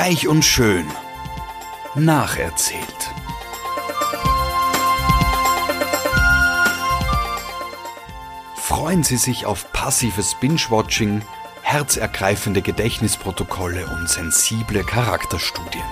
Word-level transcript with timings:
Reich 0.00 0.28
und 0.28 0.44
Schön. 0.44 0.86
Nacherzählt. 1.96 3.10
Freuen 8.54 9.02
Sie 9.02 9.16
sich 9.16 9.44
auf 9.44 9.72
passives 9.72 10.36
Binge-Watching, 10.36 11.22
herzergreifende 11.62 12.62
Gedächtnisprotokolle 12.62 13.88
und 13.88 14.08
sensible 14.08 14.84
Charakterstudien. 14.84 15.82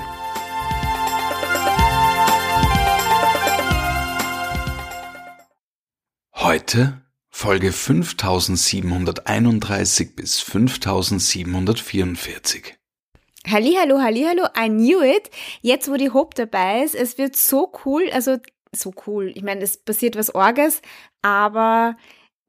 Heute 6.32 7.02
Folge 7.28 7.73
5731 7.73 10.14
bis 10.14 10.38
5744. 10.38 12.75
Hallihallo, 13.48 14.00
Hallihallo, 14.00 14.48
I 14.56 14.68
knew 14.68 15.02
it. 15.02 15.30
Jetzt, 15.62 15.88
wo 15.88 15.95
die 15.95 16.10
Hope 16.10 16.34
dabei 16.34 16.82
ist, 16.82 16.96
es 16.96 17.16
wird 17.16 17.36
so 17.36 17.72
cool, 17.84 18.10
also 18.12 18.38
so 18.74 18.92
cool. 19.06 19.32
Ich 19.34 19.42
meine, 19.42 19.62
es 19.62 19.77
passiert 19.77 20.16
was 20.16 20.34
Orges, 20.34 20.82
aber 21.22 21.96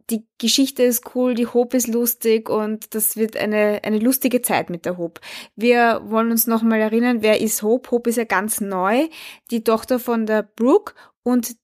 die 0.09 0.25
Geschichte 0.39 0.83
ist 0.83 1.15
cool, 1.15 1.35
die 1.35 1.47
Hope 1.47 1.77
ist 1.77 1.87
lustig 1.87 2.49
und 2.49 2.95
das 2.95 3.15
wird 3.15 3.37
eine, 3.37 3.81
eine 3.83 3.99
lustige 3.99 4.41
Zeit 4.41 4.69
mit 4.69 4.85
der 4.85 4.97
Hope. 4.97 5.21
Wir 5.55 6.01
wollen 6.05 6.31
uns 6.31 6.47
nochmal 6.47 6.79
erinnern, 6.79 7.21
wer 7.21 7.41
ist 7.41 7.61
Hope? 7.61 7.91
Hope 7.91 8.09
ist 8.09 8.15
ja 8.15 8.23
ganz 8.23 8.59
neu, 8.59 9.07
die 9.51 9.63
Tochter 9.63 9.99
von 9.99 10.25
der 10.25 10.43
Brooke 10.43 10.93
und 11.23 11.57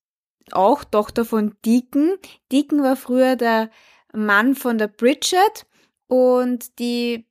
auch 0.51 0.83
Tochter 0.83 1.25
von 1.25 1.55
Deacon. 1.65 2.17
Deacon 2.51 2.83
war 2.83 2.97
früher 2.97 3.35
der 3.35 3.71
Mann 4.13 4.55
von 4.55 4.77
der 4.77 4.89
Bridget 4.89 5.65
und 6.07 6.77
die 6.79 7.25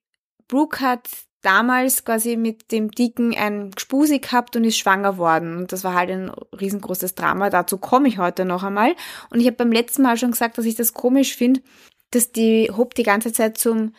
Brooke 0.49 0.81
hat 0.81 1.09
damals 1.43 2.05
quasi 2.05 2.37
mit 2.37 2.73
dem 2.73 2.91
Deacon 2.91 3.35
ein 3.35 3.71
Gspusi 3.73 4.21
gehabt 4.21 4.57
und 4.57 4.65
ist 4.65 4.79
schwanger 4.79 5.19
worden. 5.19 5.57
Und 5.57 5.73
das 5.73 5.85
war 5.85 5.95
halt 5.95 6.11
ein 6.11 6.31
riesengroßes 6.59 7.15
Drama. 7.15 7.51
Dazu 7.51 7.79
komme 7.79 8.09
ich 8.09 8.19
heute 8.19 8.45
noch 8.45 8.63
einmal. 8.63 8.95
Und 9.31 9.41
ich 9.41 9.47
habe 9.47 9.57
beim 9.57 9.73
letzten 9.73 10.03
Mal 10.03 10.17
schon 10.17 10.31
gesagt, 10.31 10.57
dass 10.59 10.65
ich 10.65 10.77
das 10.77 10.95
komisch 10.95 11.37
finde, 11.37 11.61
dass 12.11 12.33
die 12.33 12.71
Hope 12.71 12.95
die 12.95 13.03
ganze 13.03 13.33
Zeit 13.33 13.59
zum 13.59 13.95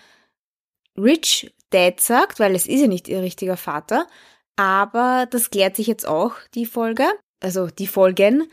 Rich 0.97 1.53
Dad 1.69 1.99
sagt, 1.99 2.39
weil 2.39 2.55
es 2.55 2.67
ist 2.67 2.81
ja 2.81 2.87
nicht 2.87 3.07
ihr 3.07 3.21
richtiger 3.21 3.57
Vater. 3.57 4.07
Aber 4.55 5.27
das 5.29 5.49
klärt 5.49 5.75
sich 5.75 5.87
jetzt 5.87 6.07
auch, 6.07 6.35
die 6.53 6.65
Folge. 6.65 7.05
Also 7.39 7.67
die 7.67 7.87
Folgen. 7.87 8.49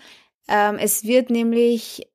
Ähm, 0.48 0.78
es 0.78 1.04
wird 1.04 1.30
nämlich 1.30 2.09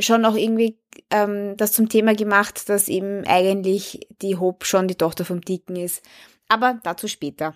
schon 0.00 0.24
auch 0.24 0.34
irgendwie 0.34 0.78
ähm, 1.10 1.56
das 1.56 1.72
zum 1.72 1.88
Thema 1.88 2.14
gemacht, 2.14 2.68
dass 2.68 2.88
eben 2.88 3.24
eigentlich 3.26 4.06
die 4.22 4.36
Hope 4.36 4.66
schon 4.66 4.88
die 4.88 4.94
Tochter 4.94 5.24
vom 5.24 5.40
Dicken 5.40 5.76
ist. 5.76 6.04
Aber 6.48 6.78
dazu 6.82 7.08
später. 7.08 7.54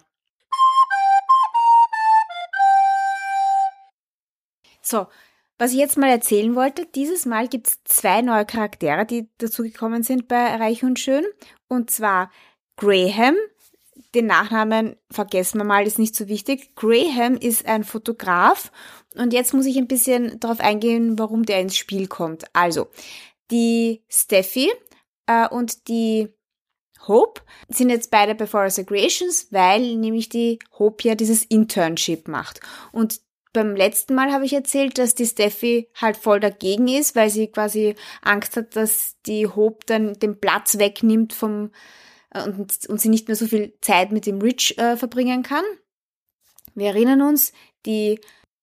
So, 4.83 5.07
was 5.59 5.73
ich 5.73 5.79
jetzt 5.79 5.99
mal 5.99 6.09
erzählen 6.09 6.57
wollte, 6.57 6.87
dieses 6.87 7.27
Mal 7.27 7.47
gibt 7.47 7.69
es 7.69 7.85
zwei 7.85 8.23
neue 8.23 8.47
Charaktere, 8.47 9.05
die 9.05 9.29
dazugekommen 9.39 10.03
sind 10.03 10.27
bei 10.27 10.57
Reich 10.57 10.83
und 10.83 10.99
Schön. 10.99 11.25
Und 11.69 11.91
zwar 11.91 12.31
Graham, 12.77 13.37
den 14.15 14.27
Nachnamen 14.27 14.97
vergessen 15.11 15.59
wir 15.59 15.65
mal, 15.65 15.87
ist 15.87 15.99
nicht 15.99 16.15
so 16.15 16.29
wichtig. 16.29 16.75
Graham 16.75 17.37
ist 17.37 17.67
ein 17.67 17.85
Fotograf 17.85 18.73
und 19.17 19.33
jetzt 19.33 19.55
muss 19.55 19.67
ich 19.67 19.77
ein 19.77 19.89
bisschen 19.89 20.39
darauf 20.41 20.61
eingehen, 20.61 21.19
warum 21.19 21.45
der 21.45 21.61
ins 21.61 21.77
Spiel 21.77 22.07
kommt. 22.07 22.45
Also, 22.53 22.89
die 23.51 24.03
Steffi 24.09 24.71
äh, 25.27 25.49
und 25.49 25.89
die 25.89 26.29
Hope 27.07 27.41
sind 27.69 27.91
jetzt 27.91 28.11
beide 28.11 28.35
bei 28.35 28.47
Forest 28.47 28.87
Creations, 28.87 29.49
weil 29.51 29.97
nämlich 29.97 30.29
die 30.29 30.59
Hope 30.79 31.07
ja 31.09 31.15
dieses 31.15 31.45
Internship 31.45 32.29
macht. 32.29 32.61
Und 32.93 33.21
beim 33.53 33.75
letzten 33.75 34.15
Mal 34.15 34.33
habe 34.33 34.45
ich 34.45 34.53
erzählt, 34.53 34.99
dass 34.99 35.15
die 35.15 35.27
Steffi 35.27 35.89
halt 36.01 36.17
voll 36.17 36.39
dagegen 36.39 36.87
ist, 36.87 37.17
weil 37.17 37.31
sie 37.31 37.49
quasi 37.49 37.97
Angst 38.23 38.57
hat, 38.57 38.77
dass 38.77 39.17
die 39.27 39.47
Hope 39.47 39.85
dann 39.87 40.15
den 40.15 40.39
Platz 40.39 40.79
wegnimmt 40.79 41.33
vom 41.33 41.71
und, 42.35 42.89
und 42.89 43.01
sie 43.01 43.09
nicht 43.09 43.29
mehr 43.29 43.37
so 43.37 43.47
viel 43.47 43.75
Zeit 43.81 44.13
mit 44.13 44.27
dem 44.27 44.41
Rich 44.41 44.79
äh, 44.79 44.97
verbringen 44.97 45.43
kann. 45.43 45.65
Wir 46.75 46.89
erinnern 46.89 47.23
uns, 47.23 47.53
die 47.87 48.21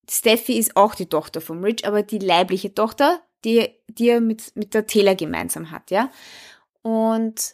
Steffi 0.09 0.57
ist 0.57 0.77
auch 0.77 0.95
die 0.95 1.07
Tochter 1.07 1.41
vom 1.41 1.63
Rich, 1.63 1.85
aber 1.85 2.03
die 2.03 2.19
leibliche 2.19 2.73
Tochter, 2.73 3.21
die, 3.43 3.69
die 3.87 4.09
er 4.09 4.21
mit, 4.21 4.55
mit 4.55 4.73
der 4.73 4.87
Taylor 4.87 5.15
gemeinsam 5.15 5.71
hat, 5.71 5.91
ja. 5.91 6.09
Und 6.81 7.53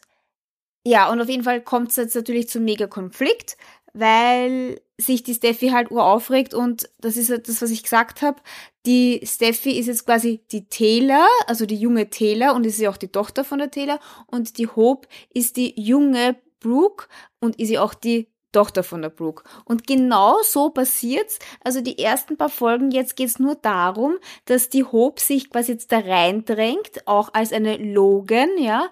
ja, 0.85 1.09
und 1.09 1.21
auf 1.21 1.29
jeden 1.29 1.43
Fall 1.43 1.61
kommt 1.61 1.89
es 1.89 1.95
jetzt 1.95 2.15
natürlich 2.15 2.49
zum 2.49 2.65
Mega-Konflikt, 2.65 3.57
weil 3.93 4.81
sich 4.99 5.23
die 5.23 5.33
Steffi 5.33 5.69
halt 5.69 5.91
uraufregt 5.91 6.53
und 6.53 6.89
das 6.99 7.17
ist 7.17 7.29
das, 7.29 7.61
was 7.61 7.71
ich 7.71 7.83
gesagt 7.83 8.21
habe. 8.21 8.41
Die 8.85 9.21
Steffi 9.23 9.77
ist 9.77 9.87
jetzt 9.87 10.05
quasi 10.05 10.41
die 10.51 10.67
Taylor, 10.67 11.27
also 11.47 11.65
die 11.65 11.77
junge 11.77 12.09
Taylor 12.09 12.53
und 12.55 12.65
ist 12.65 12.79
ja 12.79 12.89
auch 12.89 12.97
die 12.97 13.07
Tochter 13.07 13.43
von 13.43 13.59
der 13.59 13.71
Taylor 13.71 13.99
und 14.27 14.57
die 14.57 14.67
Hope 14.67 15.07
ist 15.33 15.57
die 15.57 15.79
junge 15.79 16.35
Brooke 16.59 17.07
und 17.39 17.59
ist 17.59 17.69
ja 17.69 17.81
auch 17.81 17.93
die 17.93 18.29
Tochter 18.51 18.83
von 18.83 19.01
der 19.01 19.09
Brooke. 19.09 19.43
Und 19.65 19.87
genau 19.87 20.37
so 20.43 20.69
passiert's. 20.69 21.39
Also 21.63 21.81
die 21.81 21.99
ersten 21.99 22.37
paar 22.37 22.49
Folgen, 22.49 22.91
jetzt 22.91 23.15
geht's 23.15 23.39
nur 23.39 23.55
darum, 23.55 24.17
dass 24.45 24.69
die 24.69 24.83
Hope 24.83 25.19
sich 25.19 25.49
quasi 25.49 25.73
jetzt 25.73 25.91
da 25.91 25.99
reindrängt, 25.99 27.05
auch 27.07 27.33
als 27.33 27.51
eine 27.51 27.77
Logan, 27.77 28.49
ja, 28.57 28.89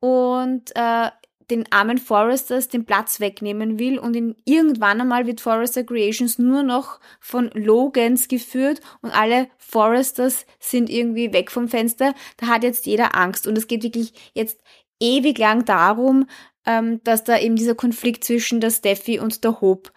und 0.00 0.72
äh, 0.74 1.10
den 1.50 1.70
armen 1.72 1.98
Foresters 1.98 2.68
den 2.68 2.84
Platz 2.84 3.20
wegnehmen 3.20 3.78
will 3.78 3.98
und 3.98 4.14
in 4.16 4.36
irgendwann 4.44 5.00
einmal 5.00 5.26
wird 5.26 5.40
Forester 5.40 5.84
Creations 5.84 6.38
nur 6.38 6.62
noch 6.62 7.00
von 7.20 7.50
Logans 7.54 8.28
geführt 8.28 8.80
und 9.02 9.10
alle 9.10 9.48
Foresters 9.58 10.46
sind 10.58 10.90
irgendwie 10.90 11.32
weg 11.32 11.50
vom 11.50 11.68
Fenster. 11.68 12.14
Da 12.36 12.46
hat 12.46 12.62
jetzt 12.62 12.86
jeder 12.86 13.14
Angst 13.16 13.46
und 13.46 13.58
es 13.58 13.66
geht 13.66 13.82
wirklich 13.82 14.12
jetzt 14.34 14.60
ewig 15.00 15.38
lang 15.38 15.64
darum, 15.64 16.26
ähm, 16.66 17.02
dass 17.04 17.24
da 17.24 17.38
eben 17.38 17.56
dieser 17.56 17.74
Konflikt 17.74 18.24
zwischen 18.24 18.60
der 18.60 18.70
Steffi 18.70 19.18
und 19.18 19.44
der 19.44 19.60
Hope 19.60 19.90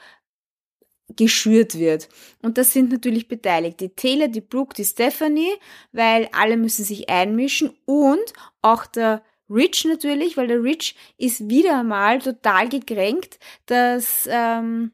geschürt 1.15 1.79
wird. 1.79 2.09
Und 2.41 2.57
das 2.57 2.73
sind 2.73 2.91
natürlich 2.91 3.27
beteiligt. 3.27 3.79
Die 3.79 3.89
Taylor, 3.89 4.27
die 4.27 4.41
Brooke, 4.41 4.75
die 4.75 4.83
Stephanie, 4.83 5.53
weil 5.91 6.27
alle 6.33 6.57
müssen 6.57 6.83
sich 6.83 7.09
einmischen 7.09 7.71
und 7.85 8.33
auch 8.61 8.85
der 8.85 9.23
Rich 9.49 9.85
natürlich, 9.85 10.37
weil 10.37 10.47
der 10.47 10.63
Rich 10.63 10.95
ist 11.17 11.49
wieder 11.49 11.83
mal 11.83 12.19
total 12.19 12.69
gekränkt, 12.69 13.39
dass 13.65 14.27
ähm, 14.29 14.91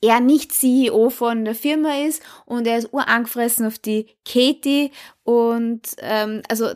er 0.00 0.20
nicht 0.20 0.52
CEO 0.52 1.10
von 1.10 1.44
der 1.44 1.54
Firma 1.54 2.04
ist 2.06 2.22
und 2.46 2.66
er 2.66 2.78
ist 2.78 2.92
urangefressen 2.92 3.66
auf 3.66 3.78
die 3.78 4.06
Katie 4.24 4.90
und 5.24 5.82
ähm, 5.98 6.42
also 6.48 6.70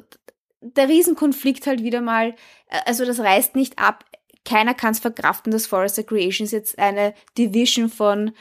der 0.60 0.88
Riesenkonflikt 0.88 1.66
halt 1.66 1.82
wieder 1.82 2.00
mal, 2.00 2.34
äh, 2.68 2.80
also 2.86 3.04
das 3.04 3.20
reißt 3.20 3.54
nicht 3.56 3.78
ab. 3.78 4.04
Keiner 4.44 4.74
kann 4.74 4.92
es 4.92 5.00
verkraften, 5.00 5.52
dass 5.52 5.66
Forrester 5.66 6.02
Creations 6.02 6.50
jetzt 6.50 6.78
eine 6.78 7.14
Division 7.36 7.88
von 7.88 8.32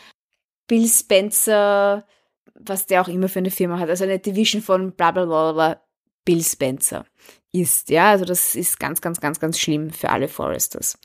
Bill 0.67 0.87
Spencer, 0.87 2.05
was 2.53 2.85
der 2.85 3.01
auch 3.01 3.07
immer 3.07 3.27
für 3.27 3.39
eine 3.39 3.51
Firma 3.51 3.79
hat, 3.79 3.89
also 3.89 4.03
eine 4.03 4.19
Division 4.19 4.61
von 4.61 4.93
bla 4.93 5.11
bla 5.11 5.25
bla, 5.25 5.51
bla 5.51 5.81
Bill 6.25 6.43
Spencer 6.43 7.05
ist. 7.51 7.89
Ja, 7.89 8.09
also 8.09 8.25
das 8.25 8.55
ist 8.55 8.79
ganz, 8.79 8.99
ganz, 8.99 9.21
ganz, 9.21 9.39
ganz 9.39 9.59
schlimm 9.59 9.91
für 9.91 10.09
alle 10.09 10.27
Foresters. 10.27 10.97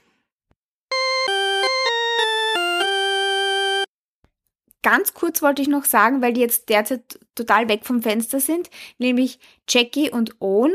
Ganz 4.82 5.12
kurz 5.12 5.42
wollte 5.42 5.60
ich 5.60 5.68
noch 5.68 5.84
sagen, 5.84 6.22
weil 6.22 6.32
die 6.32 6.40
jetzt 6.40 6.70
derzeit 6.70 7.18
total 7.34 7.68
weg 7.68 7.84
vom 7.84 8.02
Fenster 8.02 8.40
sind, 8.40 8.70
nämlich 8.98 9.38
Jackie 9.68 10.10
und 10.10 10.40
Owen, 10.40 10.72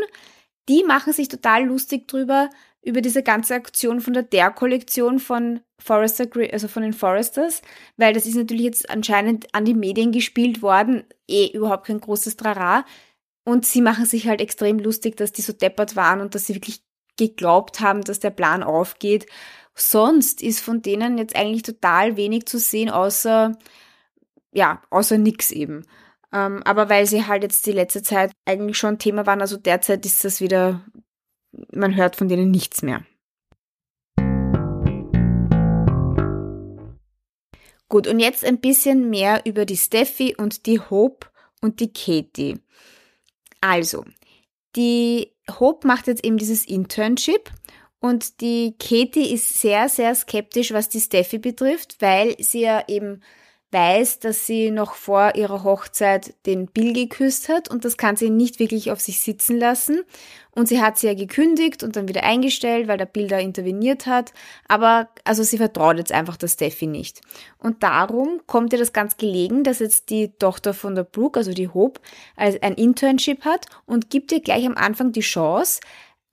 die 0.69 0.83
machen 0.83 1.11
sich 1.11 1.27
total 1.27 1.65
lustig 1.65 2.07
drüber, 2.07 2.49
über 2.85 3.01
diese 3.01 3.23
ganze 3.23 3.55
Aktion 3.55 3.99
von 3.99 4.13
der 4.13 4.23
Der-Kollektion 4.23 5.17
von 5.19 5.61
Forrester, 5.79 6.27
also 6.51 6.67
von 6.67 6.83
den 6.83 6.93
Foresters, 6.93 7.63
weil 7.97 8.13
das 8.13 8.27
ist 8.27 8.35
natürlich 8.35 8.63
jetzt 8.63 8.89
anscheinend 8.91 9.53
an 9.53 9.65
die 9.65 9.73
Medien 9.73 10.11
gespielt 10.11 10.61
worden, 10.61 11.03
eh 11.27 11.47
überhaupt 11.47 11.87
kein 11.87 11.99
großes 11.99 12.37
Trara. 12.37 12.85
Und 13.45 13.65
sie 13.65 13.81
machen 13.81 14.05
sich 14.05 14.27
halt 14.27 14.41
extrem 14.41 14.79
lustig, 14.79 15.15
dass 15.17 15.31
die 15.31 15.43
so 15.43 15.53
deppert 15.53 15.95
waren 15.95 16.19
und 16.19 16.35
dass 16.35 16.47
sie 16.47 16.55
wirklich 16.55 16.83
geglaubt 17.17 17.79
haben, 17.79 18.01
dass 18.01 18.19
der 18.19 18.31
Plan 18.31 18.63
aufgeht. 18.63 19.27
Sonst 19.75 20.41
ist 20.41 20.61
von 20.61 20.81
denen 20.81 21.17
jetzt 21.17 21.35
eigentlich 21.35 21.61
total 21.61 22.17
wenig 22.17 22.47
zu 22.47 22.57
sehen, 22.57 22.89
außer, 22.89 23.55
ja, 24.51 24.81
außer 24.89 25.17
nix 25.19 25.51
eben. 25.51 25.85
Ähm, 26.33 26.63
aber 26.63 26.89
weil 26.89 27.05
sie 27.05 27.27
halt 27.27 27.43
jetzt 27.43 27.65
die 27.67 27.71
letzte 27.71 28.01
Zeit 28.01 28.31
eigentlich 28.45 28.77
schon 28.77 28.97
Thema 28.97 29.25
waren, 29.27 29.41
also 29.41 29.57
derzeit 29.57 30.05
ist 30.05 30.25
das 30.25 30.41
wieder, 30.41 30.83
man 31.71 31.95
hört 31.95 32.15
von 32.15 32.27
denen 32.27 32.49
nichts 32.49 32.81
mehr. 32.81 33.05
Gut, 37.87 38.07
und 38.07 38.19
jetzt 38.19 38.43
ein 38.43 38.59
bisschen 38.59 39.09
mehr 39.11 39.45
über 39.45 39.65
die 39.65 39.77
Steffi 39.77 40.35
und 40.35 40.65
die 40.65 40.79
Hope 40.79 41.27
und 41.61 41.79
die 41.79 41.93
Katie. 41.93 42.59
Also, 43.65 44.05
die 44.75 45.31
Hope 45.59 45.87
macht 45.87 46.05
jetzt 46.05 46.23
eben 46.23 46.37
dieses 46.37 46.65
Internship 46.67 47.51
Und 47.99 48.41
die 48.41 48.75
Katie 48.77 49.33
ist 49.33 49.59
sehr, 49.59 49.89
sehr 49.89 50.13
skeptisch, 50.13 50.71
was 50.73 50.89
die 50.89 51.01
Steffi 51.01 51.39
betrifft, 51.39 51.97
weil 52.01 52.35
sie 52.39 52.61
ja 52.61 52.83
eben 52.87 53.21
weiß, 53.71 54.19
dass 54.19 54.45
sie 54.45 54.71
noch 54.71 54.93
vor 54.93 55.35
ihrer 55.35 55.63
Hochzeit 55.63 56.33
den 56.45 56.67
Bill 56.67 56.93
geküsst 56.93 57.49
hat 57.49 57.69
und 57.69 57.83
das 57.83 57.97
kann 57.97 58.15
sie 58.15 58.29
nicht 58.29 58.59
wirklich 58.59 58.91
auf 58.91 59.01
sich 59.01 59.19
sitzen 59.19 59.57
lassen. 59.57 60.01
Und 60.51 60.69
sie 60.69 60.81
hat 60.81 60.97
sie 60.97 61.07
ja 61.07 61.13
gekündigt 61.13 61.83
und 61.83 61.97
dann 61.97 62.07
wieder 62.07 62.23
eingestellt, 62.23 62.87
weil 62.87 62.97
der 62.97 63.05
Bill 63.05 63.27
da 63.27 63.37
interveniert 63.39 64.05
hat. 64.05 64.31
Aber 64.69 65.09
also 65.25 65.43
sie 65.43 65.57
vertraut 65.57 65.97
jetzt 65.97 66.13
einfach 66.13 66.37
der 66.37 66.47
Steffi 66.47 66.87
nicht. 66.87 67.19
Und 67.57 67.83
darum 67.83 68.39
kommt 68.47 68.71
ihr 68.71 68.79
das 68.79 68.93
ganz 68.93 69.17
gelegen, 69.17 69.65
dass 69.65 69.79
jetzt 69.79 70.09
die 70.09 70.29
Tochter 70.39 70.73
von 70.73 70.95
der 70.95 71.03
Brooke, 71.03 71.37
also 71.37 71.51
die 71.51 71.67
Hope, 71.67 71.99
ein 72.37 72.75
Internship 72.75 73.43
hat 73.43 73.65
und 73.85 74.09
gibt 74.09 74.31
ihr 74.31 74.39
gleich 74.39 74.65
am 74.65 74.77
Anfang 74.77 75.11
die 75.11 75.19
Chance, 75.19 75.81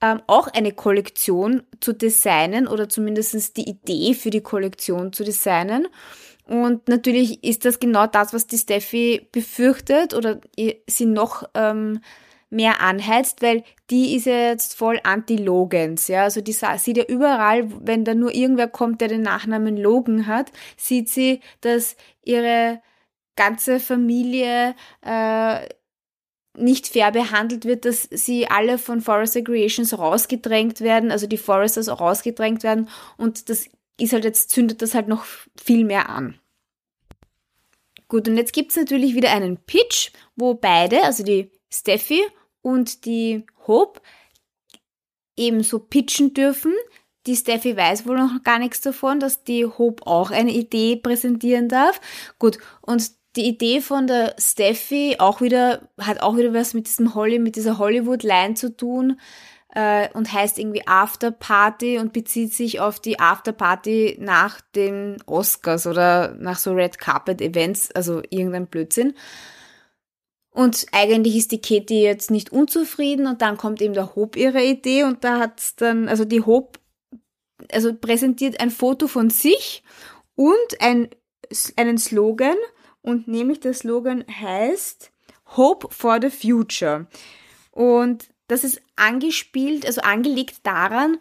ähm, 0.00 0.20
auch 0.26 0.48
eine 0.48 0.72
Kollektion 0.72 1.62
zu 1.80 1.92
designen 1.92 2.68
oder 2.68 2.88
zumindest 2.88 3.56
die 3.56 3.68
Idee 3.68 4.14
für 4.14 4.30
die 4.30 4.40
Kollektion 4.40 5.12
zu 5.12 5.24
designen. 5.24 5.88
Und 6.46 6.88
natürlich 6.88 7.44
ist 7.44 7.64
das 7.64 7.78
genau 7.78 8.06
das, 8.06 8.32
was 8.32 8.46
die 8.46 8.58
Steffi 8.58 9.28
befürchtet 9.32 10.12
oder 10.14 10.40
sie 10.86 11.06
noch 11.06 11.44
ähm, 11.54 12.00
mehr 12.52 12.80
anheizt, 12.80 13.40
weil 13.40 13.64
die 13.90 14.14
ist 14.14 14.26
ja 14.26 14.50
jetzt 14.50 14.74
voll 14.74 15.00
anti-Logans, 15.02 16.08
ja, 16.08 16.24
also 16.24 16.42
die 16.42 16.52
sieht 16.52 16.98
ja 16.98 17.04
überall, 17.04 17.70
wenn 17.86 18.04
da 18.04 18.14
nur 18.14 18.34
irgendwer 18.34 18.68
kommt, 18.68 19.00
der 19.00 19.08
den 19.08 19.22
Nachnamen 19.22 19.76
Logan 19.78 20.26
hat, 20.26 20.52
sieht 20.76 21.08
sie, 21.08 21.40
dass 21.62 21.96
ihre 22.22 22.82
ganze 23.36 23.80
Familie 23.80 24.74
äh, 25.00 25.66
nicht 26.58 26.88
fair 26.88 27.10
behandelt 27.10 27.64
wird, 27.64 27.86
dass 27.86 28.02
sie 28.02 28.46
alle 28.48 28.76
von 28.76 29.00
Forester 29.00 29.40
Creations 29.40 29.98
rausgedrängt 29.98 30.82
werden, 30.82 31.10
also 31.10 31.26
die 31.26 31.38
Foresters 31.38 31.88
auch 31.88 32.00
rausgedrängt 32.00 32.62
werden 32.62 32.90
und 33.16 33.48
das 33.48 33.70
ist 34.02 34.12
halt 34.12 34.24
jetzt, 34.24 34.50
zündet 34.50 34.82
das 34.82 34.94
halt 34.94 35.08
noch 35.08 35.24
viel 35.56 35.84
mehr 35.84 36.08
an. 36.08 36.38
Gut, 38.08 38.28
und 38.28 38.36
jetzt 38.36 38.52
gibt's 38.52 38.76
natürlich 38.76 39.14
wieder 39.14 39.30
einen 39.30 39.56
Pitch, 39.56 40.10
wo 40.36 40.54
beide, 40.54 41.02
also 41.02 41.22
die 41.22 41.50
Steffi 41.72 42.22
und 42.60 43.06
die 43.06 43.44
Hope, 43.66 44.00
ebenso 45.36 45.78
pitchen 45.78 46.34
dürfen. 46.34 46.74
Die 47.26 47.36
Steffi 47.36 47.76
weiß 47.76 48.06
wohl 48.06 48.18
noch 48.18 48.42
gar 48.42 48.58
nichts 48.58 48.80
davon, 48.80 49.20
dass 49.20 49.44
die 49.44 49.64
Hope 49.64 50.06
auch 50.06 50.30
eine 50.30 50.52
Idee 50.52 50.96
präsentieren 50.96 51.68
darf. 51.68 52.00
Gut, 52.38 52.58
und 52.82 53.12
die 53.36 53.46
Idee 53.46 53.80
von 53.80 54.06
der 54.06 54.34
Steffi 54.38 55.16
auch 55.18 55.40
wieder, 55.40 55.88
hat 55.98 56.20
auch 56.20 56.36
wieder 56.36 56.52
was 56.52 56.74
mit 56.74 56.86
diesem 56.86 57.14
Holly, 57.14 57.38
mit 57.38 57.56
dieser 57.56 57.78
Hollywood-Line 57.78 58.54
zu 58.54 58.76
tun 58.76 59.18
äh, 59.72 60.08
und 60.12 60.32
heißt 60.32 60.58
irgendwie 60.58 60.86
After 60.86 61.30
Party 61.30 61.98
und 61.98 62.12
bezieht 62.12 62.52
sich 62.54 62.80
auf 62.80 63.00
die 63.00 63.18
After 63.18 63.52
Party 63.52 64.16
nach 64.20 64.60
den 64.74 65.16
Oscars 65.26 65.86
oder 65.86 66.34
nach 66.38 66.58
so 66.58 66.72
Red 66.72 66.98
Carpet 66.98 67.40
Events, 67.40 67.90
also 67.92 68.22
irgendein 68.30 68.66
Blödsinn. 68.66 69.14
Und 70.50 70.86
eigentlich 70.92 71.36
ist 71.36 71.52
die 71.52 71.62
Katie 71.62 72.02
jetzt 72.02 72.30
nicht 72.30 72.52
unzufrieden 72.52 73.26
und 73.26 73.40
dann 73.40 73.56
kommt 73.56 73.80
eben 73.80 73.94
der 73.94 74.14
Hope 74.14 74.38
ihre 74.38 74.62
Idee 74.62 75.04
und 75.04 75.24
da 75.24 75.38
hat's 75.38 75.76
dann, 75.76 76.08
also 76.08 76.24
die 76.26 76.42
Hope, 76.42 76.78
also 77.72 77.94
präsentiert 77.94 78.60
ein 78.60 78.70
Foto 78.70 79.06
von 79.06 79.30
sich 79.30 79.82
und 80.34 80.80
ein, 80.80 81.08
einen 81.76 81.96
Slogan, 81.96 82.56
und 83.02 83.26
nämlich 83.28 83.60
der 83.60 83.74
Slogan 83.74 84.24
heißt 84.28 85.12
Hope 85.56 85.88
for 85.90 86.18
the 86.20 86.30
Future. 86.30 87.06
Und 87.72 88.31
das 88.52 88.64
ist 88.64 88.82
angespielt, 88.96 89.86
also 89.86 90.02
angelegt 90.02 90.56
daran, 90.64 91.16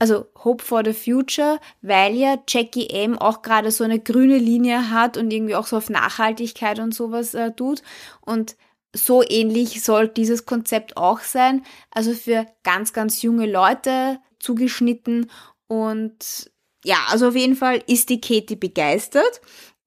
also 0.00 0.26
Hope 0.42 0.64
for 0.64 0.82
the 0.84 0.92
Future, 0.92 1.60
weil 1.80 2.16
ja 2.16 2.36
Jackie 2.48 2.90
M 2.90 3.16
auch 3.16 3.42
gerade 3.42 3.70
so 3.70 3.84
eine 3.84 4.00
grüne 4.00 4.36
Linie 4.36 4.90
hat 4.90 5.16
und 5.16 5.32
irgendwie 5.32 5.54
auch 5.54 5.68
so 5.68 5.76
auf 5.76 5.90
Nachhaltigkeit 5.90 6.80
und 6.80 6.92
sowas 6.92 7.34
äh, 7.34 7.52
tut. 7.52 7.82
Und 8.20 8.56
so 8.92 9.22
ähnlich 9.22 9.84
soll 9.84 10.08
dieses 10.08 10.44
Konzept 10.44 10.96
auch 10.96 11.20
sein. 11.20 11.64
Also 11.92 12.14
für 12.14 12.46
ganz, 12.64 12.92
ganz 12.92 13.22
junge 13.22 13.46
Leute 13.46 14.18
zugeschnitten. 14.40 15.30
Und 15.68 16.50
ja, 16.84 16.96
also 17.10 17.28
auf 17.28 17.36
jeden 17.36 17.54
Fall 17.54 17.80
ist 17.86 18.08
die 18.08 18.20
Katie 18.20 18.56
begeistert. 18.56 19.40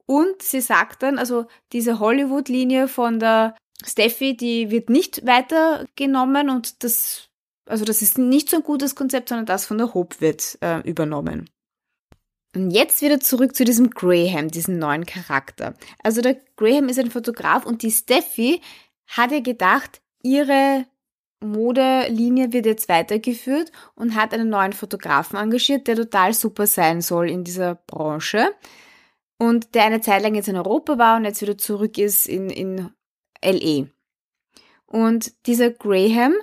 Und 0.06 0.42
sie 0.42 0.62
sagt 0.62 1.04
dann, 1.04 1.20
also 1.20 1.46
diese 1.74 2.00
Hollywood-Linie 2.00 2.88
von 2.88 3.20
der 3.20 3.54
Steffi, 3.86 4.36
die 4.36 4.72
wird 4.72 4.90
nicht 4.90 5.26
weitergenommen 5.26 6.50
und 6.50 6.84
das, 6.84 7.30
also 7.66 7.86
das 7.86 8.02
ist 8.02 8.18
nicht 8.18 8.50
so 8.50 8.58
ein 8.58 8.64
gutes 8.64 8.96
Konzept, 8.96 9.30
sondern 9.30 9.46
das 9.46 9.66
von 9.66 9.78
der 9.78 9.94
Hope 9.94 10.22
wird 10.22 10.58
äh, 10.62 10.80
übernommen. 10.82 11.50
Und 12.56 12.72
jetzt 12.72 13.02
wieder 13.02 13.20
zurück 13.20 13.56
zu 13.56 13.66
diesem 13.66 13.90
Graham, 13.90 14.48
diesem 14.48 14.80
neuen 14.80 15.06
Charakter. 15.06 15.74
Also 16.02 16.22
der 16.22 16.38
Graham 16.56 16.88
ist 16.88 17.00
ein 17.00 17.12
Fotograf 17.12 17.66
und 17.66 17.84
die 17.84 17.92
Steffi 17.92 18.62
hat 19.08 19.32
ja 19.32 19.42
gedacht, 19.42 20.02
ihre 20.24 20.86
Modelinie 21.42 22.54
wird 22.54 22.66
jetzt 22.66 22.88
weitergeführt 22.88 23.72
und 23.96 24.16
hat 24.16 24.34
einen 24.34 24.50
neuen 24.50 24.74
Fotografen 24.74 25.38
engagiert, 25.38 25.88
der 25.88 25.98
total 25.98 26.34
super 26.34 26.66
sein 26.66 27.02
soll 27.02 27.30
in 27.30 27.44
dieser 27.44 27.76
Branche 27.76 28.54
und 29.38 29.76
der 29.76 29.84
eine 29.84 30.02
Zeit 30.02 30.24
lang 30.24 30.36
jetzt 30.36 30.48
in 30.48 30.56
Europa 30.56 30.98
war 30.98 31.18
und 31.18 31.26
jetzt 31.26 31.42
wieder 31.42 31.58
zurück 31.58 31.98
ist 31.98 32.28
in, 32.28 32.50
in 32.50 32.90
LE. 33.46 33.90
Und 34.86 35.34
dieser 35.48 35.72
Graham 35.72 36.34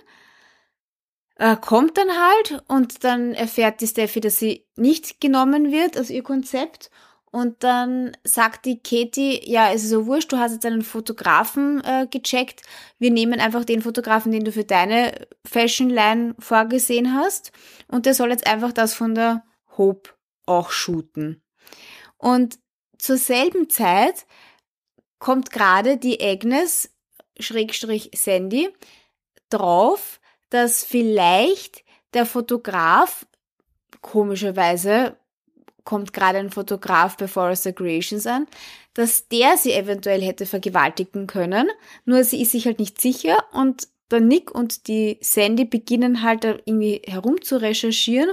äh, 1.36 1.56
kommt 1.56 1.98
dann 1.98 2.10
halt 2.10 2.62
und 2.68 3.04
dann 3.04 3.34
erfährt 3.34 3.80
die 3.80 3.86
Steffi, 3.86 4.20
dass 4.20 4.38
sie 4.38 4.66
nicht 4.76 5.20
genommen 5.20 5.72
wird, 5.72 5.96
also 5.96 6.12
ihr 6.12 6.22
Konzept. 6.22 6.90
Und 7.32 7.64
dann 7.64 8.14
sagt 8.24 8.66
die 8.66 8.82
Katie, 8.82 9.40
ja, 9.50 9.72
es 9.72 9.84
ist 9.84 9.90
so 9.90 10.06
wurscht, 10.06 10.30
du 10.32 10.38
hast 10.38 10.52
jetzt 10.52 10.66
einen 10.66 10.82
Fotografen 10.82 11.82
äh, 11.82 12.06
gecheckt. 12.10 12.60
Wir 12.98 13.10
nehmen 13.10 13.40
einfach 13.40 13.64
den 13.64 13.80
Fotografen, 13.80 14.32
den 14.32 14.44
du 14.44 14.52
für 14.52 14.64
deine 14.64 15.26
Fashion 15.46 15.88
Line 15.88 16.34
vorgesehen 16.38 17.14
hast. 17.14 17.50
Und 17.88 18.04
der 18.04 18.12
soll 18.12 18.30
jetzt 18.30 18.46
einfach 18.46 18.72
das 18.72 18.92
von 18.92 19.14
der 19.14 19.44
Hope 19.78 20.10
auch 20.44 20.70
shooten. 20.70 21.42
Und 22.18 22.58
zur 22.98 23.16
selben 23.16 23.70
Zeit 23.70 24.26
kommt 25.18 25.50
gerade 25.50 25.96
die 25.96 26.20
Agnes, 26.20 26.91
Sandy, 27.42 28.68
drauf, 29.50 30.20
dass 30.50 30.84
vielleicht 30.84 31.84
der 32.14 32.26
Fotograf, 32.26 33.26
komischerweise 34.00 35.16
kommt 35.84 36.12
gerade 36.12 36.38
ein 36.38 36.50
Fotograf 36.50 37.16
bei 37.16 37.26
Forrester 37.26 37.72
Creations 37.72 38.26
an, 38.26 38.46
dass 38.94 39.28
der 39.28 39.56
sie 39.56 39.72
eventuell 39.72 40.22
hätte 40.22 40.46
vergewaltigen 40.46 41.26
können, 41.26 41.68
nur 42.04 42.24
sie 42.24 42.42
ist 42.42 42.52
sich 42.52 42.66
halt 42.66 42.78
nicht 42.78 43.00
sicher 43.00 43.44
und 43.52 43.88
der 44.10 44.20
Nick 44.20 44.50
und 44.50 44.88
die 44.88 45.18
Sandy 45.22 45.64
beginnen 45.64 46.22
halt 46.22 46.44
irgendwie 46.44 47.00
herum 47.06 47.40
zu 47.40 47.60
recherchieren 47.60 48.30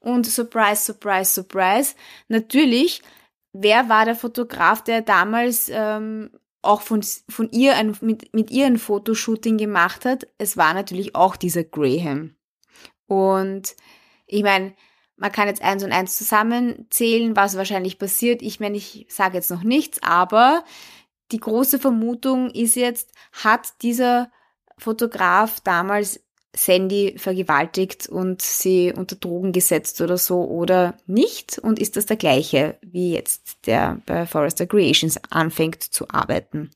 und 0.00 0.26
surprise, 0.26 0.84
surprise, 0.84 1.32
surprise, 1.32 1.94
natürlich 2.28 3.02
wer 3.52 3.88
war 3.88 4.04
der 4.04 4.16
Fotograf, 4.16 4.82
der 4.82 5.02
damals 5.02 5.70
ähm, 5.72 6.30
auch 6.62 6.80
von, 6.80 7.02
von 7.28 7.50
ihr 7.50 7.76
ein, 7.76 7.96
mit, 8.00 8.32
mit 8.32 8.50
ihr 8.50 8.66
ein 8.66 8.78
Fotoshooting 8.78 9.58
gemacht 9.58 10.04
hat? 10.04 10.26
Es 10.38 10.56
war 10.56 10.74
natürlich 10.74 11.14
auch 11.14 11.36
dieser 11.36 11.64
Graham. 11.64 12.36
Und 13.06 13.76
ich 14.26 14.42
meine, 14.42 14.74
man 15.16 15.30
kann 15.32 15.48
jetzt 15.48 15.62
eins 15.62 15.84
und 15.84 15.92
eins 15.92 16.16
zusammenzählen, 16.16 17.36
was 17.36 17.56
wahrscheinlich 17.56 17.98
passiert. 17.98 18.42
Ich 18.42 18.60
meine, 18.60 18.76
ich 18.76 19.06
sage 19.08 19.36
jetzt 19.36 19.50
noch 19.50 19.62
nichts, 19.62 20.02
aber 20.02 20.64
die 21.30 21.40
große 21.40 21.78
Vermutung 21.78 22.50
ist 22.50 22.76
jetzt, 22.76 23.12
hat 23.32 23.82
dieser 23.82 24.30
Fotograf 24.78 25.60
damals 25.60 26.20
Sandy 26.54 27.14
vergewaltigt 27.16 28.08
und 28.08 28.42
sie 28.42 28.92
unter 28.94 29.16
Drogen 29.16 29.52
gesetzt 29.52 30.00
oder 30.00 30.18
so 30.18 30.44
oder 30.44 30.96
nicht? 31.06 31.58
Und 31.58 31.78
ist 31.78 31.96
das 31.96 32.06
der 32.06 32.16
gleiche, 32.16 32.78
wie 32.82 33.14
jetzt 33.14 33.66
der 33.66 34.00
bei 34.06 34.26
Forrester 34.26 34.66
Creations 34.66 35.18
anfängt 35.30 35.82
zu 35.82 36.08
arbeiten? 36.10 36.70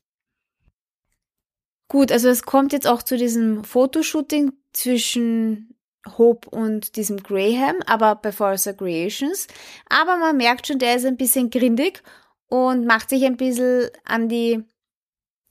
Gut, 1.89 2.11
also 2.11 2.27
es 2.27 2.43
kommt 2.43 2.73
jetzt 2.73 2.87
auch 2.87 3.01
zu 3.01 3.17
diesem 3.17 3.63
Fotoshooting 3.63 4.51
zwischen 4.73 5.75
Hope 6.17 6.49
und 6.49 6.95
diesem 6.95 7.21
Graham, 7.21 7.77
aber 7.85 8.15
bei 8.15 8.31
Forrester 8.31 8.73
Creations. 8.73 9.47
Aber 9.89 10.17
man 10.17 10.37
merkt 10.37 10.67
schon, 10.67 10.79
der 10.79 10.95
ist 10.95 11.05
ein 11.05 11.17
bisschen 11.17 11.49
grindig 11.49 12.01
und 12.47 12.85
macht 12.85 13.09
sich 13.09 13.25
ein 13.25 13.37
bisschen 13.37 13.89
an 14.05 14.27
die 14.27 14.63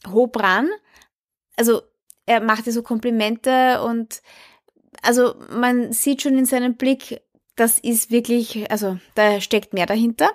Hope 0.07 0.41
ran. 0.41 0.69
Also 1.57 1.83
er 2.27 2.41
macht 2.41 2.67
dir 2.67 2.73
so 2.73 2.83
Komplimente 2.83 3.83
und 3.83 4.21
also 5.03 5.35
man 5.51 5.93
sieht 5.93 6.23
schon 6.23 6.37
in 6.37 6.47
seinem 6.47 6.75
Blick, 6.75 7.21
das 7.55 7.79
ist 7.79 8.11
wirklich, 8.11 8.71
also 8.71 8.99
da 9.15 9.41
steckt 9.41 9.73
mehr 9.73 9.87
dahinter. 9.87 10.31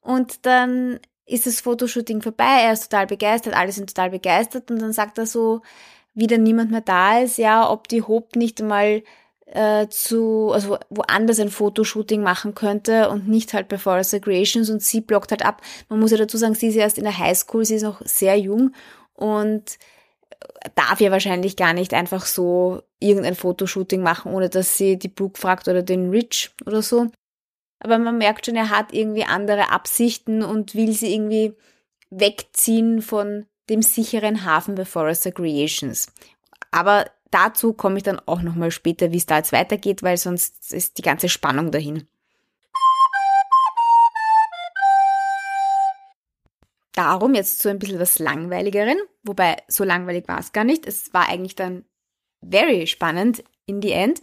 Und 0.00 0.46
dann 0.46 0.98
ist 1.26 1.46
das 1.46 1.60
Fotoshooting 1.60 2.22
vorbei, 2.22 2.62
er 2.62 2.72
ist 2.72 2.90
total 2.90 3.06
begeistert, 3.06 3.54
alle 3.54 3.72
sind 3.72 3.94
total 3.94 4.10
begeistert 4.10 4.70
und 4.70 4.80
dann 4.80 4.92
sagt 4.92 5.18
er 5.18 5.26
so, 5.26 5.62
wie 6.14 6.26
dann 6.26 6.42
niemand 6.42 6.70
mehr 6.70 6.80
da 6.80 7.20
ist, 7.20 7.38
ja, 7.38 7.70
ob 7.70 7.86
die 7.88 8.02
Hope 8.02 8.38
nicht 8.38 8.60
mal 8.60 9.02
äh, 9.46 9.88
zu, 9.88 10.50
also 10.52 10.78
woanders 10.90 11.38
ein 11.38 11.50
Fotoshooting 11.50 12.22
machen 12.22 12.54
könnte 12.54 13.08
und 13.10 13.28
nicht 13.28 13.54
halt 13.54 13.68
bei 13.68 13.78
Forest 13.78 14.20
Creations 14.22 14.70
und 14.70 14.82
sie 14.82 15.00
blockt 15.00 15.30
halt 15.30 15.44
ab. 15.44 15.62
Man 15.88 16.00
muss 16.00 16.10
ja 16.10 16.16
dazu 16.16 16.36
sagen, 16.36 16.54
sie 16.54 16.68
ist 16.68 16.76
erst 16.76 16.98
in 16.98 17.04
der 17.04 17.18
Highschool, 17.18 17.64
sie 17.64 17.76
ist 17.76 17.82
noch 17.82 18.00
sehr 18.04 18.36
jung 18.36 18.72
und 19.14 19.78
darf 20.74 21.00
ja 21.00 21.10
wahrscheinlich 21.10 21.56
gar 21.56 21.72
nicht 21.72 21.94
einfach 21.94 22.26
so 22.26 22.82
irgendein 22.98 23.34
Fotoshooting 23.34 24.02
machen, 24.02 24.32
ohne 24.32 24.48
dass 24.48 24.76
sie 24.76 24.98
die 24.98 25.08
Brooke 25.08 25.40
fragt 25.40 25.68
oder 25.68 25.82
den 25.82 26.10
Rich 26.10 26.50
oder 26.66 26.82
so. 26.82 27.08
Aber 27.80 27.98
man 27.98 28.18
merkt 28.18 28.46
schon, 28.46 28.56
er 28.56 28.70
hat 28.70 28.92
irgendwie 28.92 29.24
andere 29.24 29.70
Absichten 29.70 30.42
und 30.42 30.74
will 30.74 30.92
sie 30.92 31.14
irgendwie 31.14 31.54
wegziehen 32.10 33.00
von 33.00 33.46
dem 33.70 33.82
sicheren 33.82 34.44
Hafen 34.44 34.74
bei 34.74 34.84
Forrester 34.84 35.32
Creations. 35.32 36.12
Aber 36.70 37.06
dazu 37.30 37.72
komme 37.72 37.96
ich 37.98 38.02
dann 38.02 38.20
auch 38.26 38.42
nochmal 38.42 38.70
später, 38.70 39.12
wie 39.12 39.16
es 39.16 39.26
da 39.26 39.38
jetzt 39.38 39.52
weitergeht, 39.52 40.02
weil 40.02 40.16
sonst 40.16 40.72
ist 40.72 40.98
die 40.98 41.02
ganze 41.02 41.28
Spannung 41.28 41.70
dahin. 41.70 42.06
Darum 46.92 47.34
jetzt 47.34 47.60
so 47.60 47.68
ein 47.68 47.78
bisschen 47.78 48.00
was 48.00 48.18
Langweiligeren, 48.18 48.98
wobei 49.22 49.56
so 49.68 49.84
langweilig 49.84 50.26
war 50.28 50.40
es 50.40 50.52
gar 50.52 50.64
nicht. 50.64 50.86
Es 50.86 51.14
war 51.14 51.28
eigentlich 51.28 51.54
dann 51.54 51.84
very 52.42 52.86
spannend 52.86 53.44
in 53.66 53.80
the 53.80 53.92
end. 53.92 54.20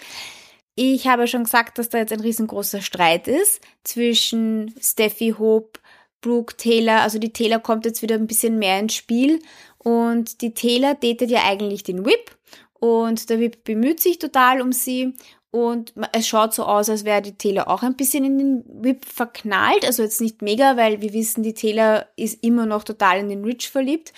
Ich 0.75 1.07
habe 1.07 1.27
schon 1.27 1.45
gesagt, 1.45 1.79
dass 1.79 1.89
da 1.89 1.97
jetzt 1.97 2.13
ein 2.13 2.19
riesengroßer 2.19 2.81
Streit 2.81 3.27
ist 3.27 3.61
zwischen 3.83 4.75
Steffi 4.79 5.33
Hope, 5.39 5.79
Brooke 6.21 6.55
Taylor. 6.55 7.01
Also 7.01 7.19
die 7.19 7.33
Taylor 7.33 7.59
kommt 7.59 7.85
jetzt 7.85 8.01
wieder 8.01 8.15
ein 8.15 8.27
bisschen 8.27 8.59
mehr 8.59 8.79
ins 8.79 8.93
Spiel 8.93 9.39
und 9.79 10.41
die 10.41 10.53
Taylor 10.53 10.93
datet 10.93 11.31
ja 11.31 11.45
eigentlich 11.45 11.83
den 11.83 12.05
Whip 12.05 12.37
und 12.73 13.29
der 13.29 13.39
Whip 13.39 13.63
bemüht 13.63 13.99
sich 13.99 14.19
total 14.19 14.61
um 14.61 14.71
sie 14.71 15.15
und 15.51 15.93
es 16.11 16.27
schaut 16.27 16.53
so 16.53 16.65
aus, 16.65 16.89
als 16.89 17.05
wäre 17.05 17.21
die 17.21 17.37
Taylor 17.37 17.69
auch 17.69 17.83
ein 17.83 17.95
bisschen 17.95 18.25
in 18.25 18.37
den 18.37 18.63
Whip 18.67 19.05
verknallt. 19.05 19.85
Also 19.85 20.03
jetzt 20.03 20.21
nicht 20.21 20.41
mega, 20.41 20.77
weil 20.77 21.01
wir 21.01 21.13
wissen, 21.13 21.43
die 21.43 21.53
Taylor 21.53 22.05
ist 22.15 22.43
immer 22.43 22.65
noch 22.65 22.83
total 22.83 23.19
in 23.19 23.29
den 23.29 23.43
Rich 23.43 23.69
verliebt. 23.69 24.13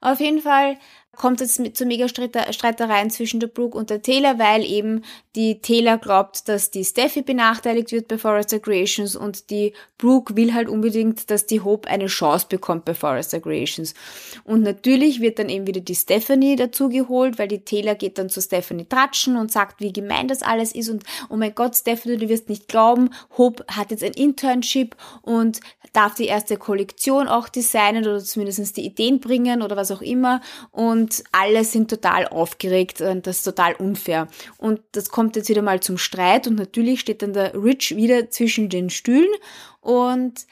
Auf 0.00 0.20
jeden 0.20 0.40
Fall 0.40 0.78
kommt 1.16 1.40
es 1.40 1.60
zu 1.74 1.84
mega 1.84 2.08
Streitereien 2.08 3.10
zwischen 3.10 3.40
der 3.40 3.48
Brooke 3.48 3.76
und 3.76 3.90
der 3.90 4.00
Taylor, 4.00 4.38
weil 4.38 4.64
eben 4.64 5.02
die 5.36 5.60
Taylor 5.60 5.98
glaubt, 5.98 6.48
dass 6.48 6.70
die 6.70 6.84
Steffi 6.84 7.22
benachteiligt 7.22 7.92
wird 7.92 8.08
bei 8.08 8.16
Forrester 8.16 8.58
Creations 8.58 9.16
und 9.16 9.50
die 9.50 9.74
Brooke 9.98 10.36
will 10.36 10.54
halt 10.54 10.68
unbedingt, 10.68 11.30
dass 11.30 11.46
die 11.46 11.60
Hope 11.60 11.88
eine 11.88 12.06
Chance 12.06 12.46
bekommt 12.48 12.84
bei 12.84 12.94
Forrester 12.94 13.40
Creations. 13.40 13.94
Und 14.44 14.62
natürlich 14.62 15.20
wird 15.20 15.38
dann 15.38 15.48
eben 15.48 15.66
wieder 15.66 15.80
die 15.80 15.94
Stephanie 15.94 16.56
dazugeholt, 16.56 17.38
weil 17.38 17.48
die 17.48 17.64
Taylor 17.64 17.96
geht 17.96 18.16
dann 18.16 18.28
zu 18.28 18.40
Stephanie 18.40 18.86
tratschen 18.88 19.36
und 19.36 19.52
sagt, 19.52 19.80
wie 19.80 19.92
gemein 19.92 20.28
das 20.28 20.42
alles 20.42 20.72
ist 20.74 20.88
und 20.88 21.04
oh 21.28 21.36
mein 21.36 21.54
Gott, 21.54 21.76
Stephanie, 21.76 22.16
du 22.16 22.28
wirst 22.28 22.48
nicht 22.48 22.68
glauben, 22.68 23.10
Hope 23.36 23.64
hat 23.68 23.90
jetzt 23.90 24.04
ein 24.04 24.12
Internship 24.12 24.96
und 25.22 25.60
darf 25.92 26.14
die 26.14 26.26
erste 26.26 26.56
Kollektion 26.56 27.28
auch 27.28 27.48
designen 27.48 28.04
oder 28.04 28.20
zumindest 28.20 28.76
die 28.76 28.84
Ideen 28.84 29.20
bringen 29.20 29.62
oder 29.62 29.76
was 29.76 29.90
auch 29.90 30.02
immer 30.02 30.40
und 30.70 30.99
alle 31.32 31.64
sind 31.64 31.90
total 31.90 32.26
aufgeregt 32.28 33.00
und 33.00 33.26
das 33.26 33.38
ist 33.38 33.44
total 33.44 33.74
unfair. 33.74 34.28
Und 34.58 34.80
das 34.92 35.10
kommt 35.10 35.36
jetzt 35.36 35.48
wieder 35.48 35.62
mal 35.62 35.80
zum 35.80 35.98
Streit 35.98 36.46
und 36.46 36.56
natürlich 36.56 37.00
steht 37.00 37.22
dann 37.22 37.32
der 37.32 37.54
Rich 37.54 37.96
wieder 37.96 38.30
zwischen 38.30 38.68
den 38.68 38.90
Stühlen 38.90 39.30
und 39.80 40.46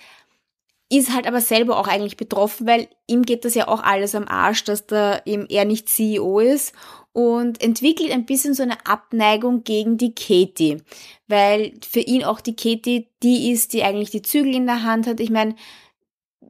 ist 0.90 1.12
halt 1.14 1.26
aber 1.26 1.40
selber 1.40 1.78
auch 1.78 1.86
eigentlich 1.86 2.16
betroffen, 2.16 2.66
weil 2.66 2.88
ihm 3.06 3.22
geht 3.22 3.44
das 3.44 3.54
ja 3.54 3.68
auch 3.68 3.82
alles 3.82 4.14
am 4.14 4.26
Arsch, 4.26 4.64
dass 4.64 4.86
da 4.86 5.20
eben 5.26 5.46
er 5.46 5.66
nicht 5.66 5.88
CEO 5.88 6.40
ist 6.40 6.72
und 7.12 7.62
entwickelt 7.62 8.10
ein 8.10 8.24
bisschen 8.24 8.54
so 8.54 8.62
eine 8.62 8.86
Abneigung 8.86 9.64
gegen 9.64 9.98
die 9.98 10.14
Katie, 10.14 10.78
weil 11.26 11.72
für 11.86 12.00
ihn 12.00 12.24
auch 12.24 12.40
die 12.40 12.56
Katie 12.56 13.08
die 13.22 13.50
ist, 13.50 13.72
die 13.74 13.82
eigentlich 13.82 14.10
die 14.10 14.22
Zügel 14.22 14.54
in 14.54 14.66
der 14.66 14.82
Hand 14.82 15.06
hat. 15.06 15.20
Ich 15.20 15.30
meine, 15.30 15.56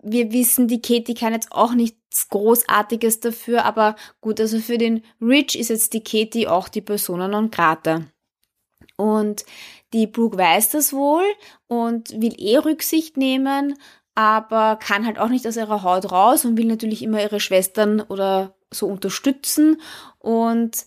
wir 0.02 0.30
wissen, 0.32 0.68
die 0.68 0.82
Katie 0.82 1.14
kann 1.14 1.32
jetzt 1.32 1.50
auch 1.50 1.74
nichts 2.18 2.28
Großartiges 2.28 3.20
dafür, 3.20 3.64
aber 3.64 3.96
gut, 4.20 4.40
also 4.40 4.58
für 4.58 4.78
den 4.78 5.02
Rich 5.20 5.58
ist 5.58 5.68
jetzt 5.68 5.92
die 5.92 6.02
Katie 6.02 6.48
auch 6.48 6.68
die 6.68 6.80
Persona 6.80 7.28
non 7.28 7.50
grata. 7.50 8.02
Und 8.96 9.44
die 9.92 10.06
Brooke 10.06 10.36
weiß 10.36 10.70
das 10.70 10.92
wohl 10.92 11.24
und 11.68 12.20
will 12.20 12.34
eh 12.36 12.58
Rücksicht 12.58 13.16
nehmen, 13.16 13.78
aber 14.14 14.76
kann 14.76 15.06
halt 15.06 15.18
auch 15.18 15.28
nicht 15.28 15.46
aus 15.46 15.56
ihrer 15.56 15.82
Haut 15.82 16.10
raus 16.10 16.44
und 16.44 16.56
will 16.56 16.66
natürlich 16.66 17.02
immer 17.02 17.22
ihre 17.22 17.40
Schwestern 17.40 18.00
oder 18.00 18.54
so 18.70 18.86
unterstützen 18.86 19.80
und 20.18 20.86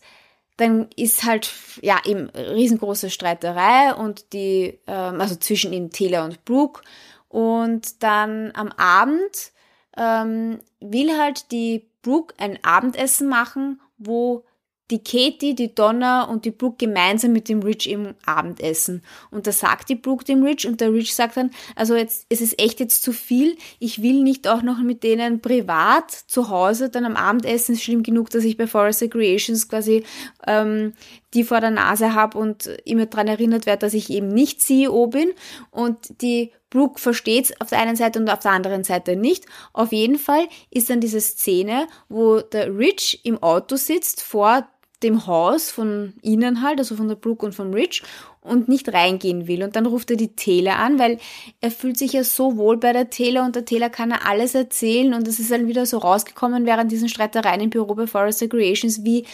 dann 0.58 0.90
ist 0.96 1.24
halt 1.24 1.52
ja 1.82 2.00
eben 2.06 2.30
riesengroße 2.30 3.10
Streiterei 3.10 3.96
und 3.96 4.34
die 4.34 4.80
ähm, 4.86 5.20
also 5.20 5.36
zwischen 5.36 5.74
eben 5.74 5.90
Taylor 5.90 6.26
und 6.26 6.46
Brooke 6.46 6.82
und 7.30 8.04
dann 8.04 8.52
am 8.54 8.72
Abend 8.74 9.54
ähm, 9.98 10.60
will 10.80 11.18
halt 11.18 11.52
die 11.52 11.88
Brooke 12.02 12.34
ein 12.38 12.60
Abendessen 12.64 13.28
machen, 13.28 13.80
wo 13.98 14.44
die 14.92 15.04
Katie, 15.04 15.56
die 15.56 15.74
Donna 15.74 16.24
und 16.24 16.44
die 16.44 16.52
Brooke 16.52 16.86
gemeinsam 16.86 17.32
mit 17.32 17.48
dem 17.48 17.62
Rich 17.62 17.90
im 17.90 18.14
Abendessen. 18.26 19.04
Und 19.32 19.48
da 19.48 19.52
sagt 19.52 19.90
die 19.90 19.96
Brooke 19.96 20.26
dem 20.26 20.44
Rich 20.44 20.68
und 20.68 20.82
der 20.82 20.92
Rich 20.92 21.16
sagt 21.16 21.38
dann, 21.38 21.52
also 21.76 21.96
jetzt, 21.96 22.26
es 22.30 22.42
ist 22.42 22.62
echt 22.62 22.80
jetzt 22.82 23.02
zu 23.02 23.14
viel. 23.14 23.58
Ich 23.80 24.02
will 24.02 24.22
nicht 24.22 24.48
auch 24.48 24.62
noch 24.62 24.80
mit 24.80 25.04
denen 25.04 25.40
privat 25.40 26.12
zu 26.12 26.50
Hause 26.50 26.90
dann 26.90 27.06
am 27.06 27.16
Abendessen. 27.16 27.74
Ist 27.74 27.84
schlimm 27.84 28.04
genug, 28.04 28.30
dass 28.30 28.44
ich 28.44 28.58
bei 28.58 28.68
Forest 28.68 29.10
Creations 29.10 29.70
quasi 29.70 30.04
ähm, 30.46 30.94
die 31.34 31.46
vor 31.46 31.62
der 31.62 31.72
Nase 31.72 32.14
habe 32.14 32.38
und 32.38 32.68
immer 32.84 33.06
dran 33.06 33.30
erinnert 33.30 33.66
werde, 33.66 33.80
dass 33.80 33.94
ich 33.94 34.10
eben 34.10 34.28
nicht 34.28 34.62
CEO 34.62 35.08
bin. 35.08 35.32
Und 35.72 36.22
die 36.22 36.52
Brooke 36.72 37.00
versteht's 37.00 37.54
auf 37.62 37.70
der 37.70 37.80
einen 37.80 37.96
Seite 37.96 38.18
und 38.18 38.30
auf 38.30 38.40
der 38.40 38.52
anderen 38.52 38.84
Seite 38.84 39.16
nicht. 39.16 39.46
Auf 39.74 39.92
jeden 39.92 40.18
Fall 40.18 40.48
ist 40.72 40.90
dann 40.90 41.02
diese 41.02 41.22
Szene, 41.22 41.88
wo 42.10 42.40
der 42.40 42.76
Rich 42.76 43.22
im 43.24 43.44
Auto 43.44 43.76
sitzt 43.76 44.24
vor 44.24 44.68
dem 45.04 45.28
Haus 45.28 45.72
von 45.72 46.14
ihnen 46.22 46.62
halt, 46.62 46.80
also 46.80 46.96
von 46.96 47.08
der 47.08 47.16
Brooke 47.16 47.46
und 47.46 47.54
vom 47.54 47.74
Rich 47.74 48.04
und 48.42 48.70
nicht 48.70 48.94
reingehen 48.94 49.48
will. 49.48 49.64
Und 49.64 49.76
dann 49.76 49.86
ruft 49.86 50.12
er 50.12 50.18
die 50.18 50.36
Taylor 50.36 50.78
an, 50.78 51.00
weil 51.00 51.18
er 51.60 51.72
fühlt 51.72 51.98
sich 51.98 52.14
ja 52.14 52.24
so 52.24 52.58
wohl 52.58 52.78
bei 52.78 52.94
der 52.94 53.10
Taylor 53.10 53.46
und 53.46 53.56
der 53.56 53.66
Taylor 53.66 53.90
kann 53.90 54.12
er 54.12 54.28
alles 54.28 54.56
erzählen 54.56 55.14
und 55.14 55.28
es 55.28 55.40
ist 55.40 55.52
dann 55.52 55.68
wieder 55.68 55.86
so 55.86 55.98
rausgekommen 55.98 56.66
während 56.66 56.92
diesen 56.92 57.10
Streitereien 57.10 57.62
im 57.62 57.70
Büro 57.70 57.96
bei 57.96 58.08
Forrester 58.08 58.48
Creations, 58.48 59.04
wie, 59.04 59.26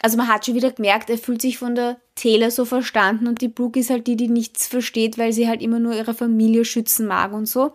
also 0.00 0.16
man 0.16 0.28
hat 0.28 0.44
schon 0.44 0.54
wieder 0.54 0.72
gemerkt, 0.72 1.10
er 1.10 1.18
fühlt 1.18 1.40
sich 1.40 1.58
von 1.58 1.74
der 1.74 1.98
Taylor 2.14 2.50
so 2.50 2.64
verstanden 2.64 3.26
und 3.26 3.40
die 3.40 3.48
Brooke 3.48 3.80
ist 3.80 3.90
halt 3.90 4.06
die, 4.06 4.16
die 4.16 4.28
nichts 4.28 4.66
versteht, 4.66 5.18
weil 5.18 5.32
sie 5.32 5.48
halt 5.48 5.62
immer 5.62 5.78
nur 5.78 5.94
ihre 5.94 6.14
Familie 6.14 6.64
schützen 6.64 7.06
mag 7.06 7.32
und 7.32 7.46
so. 7.46 7.72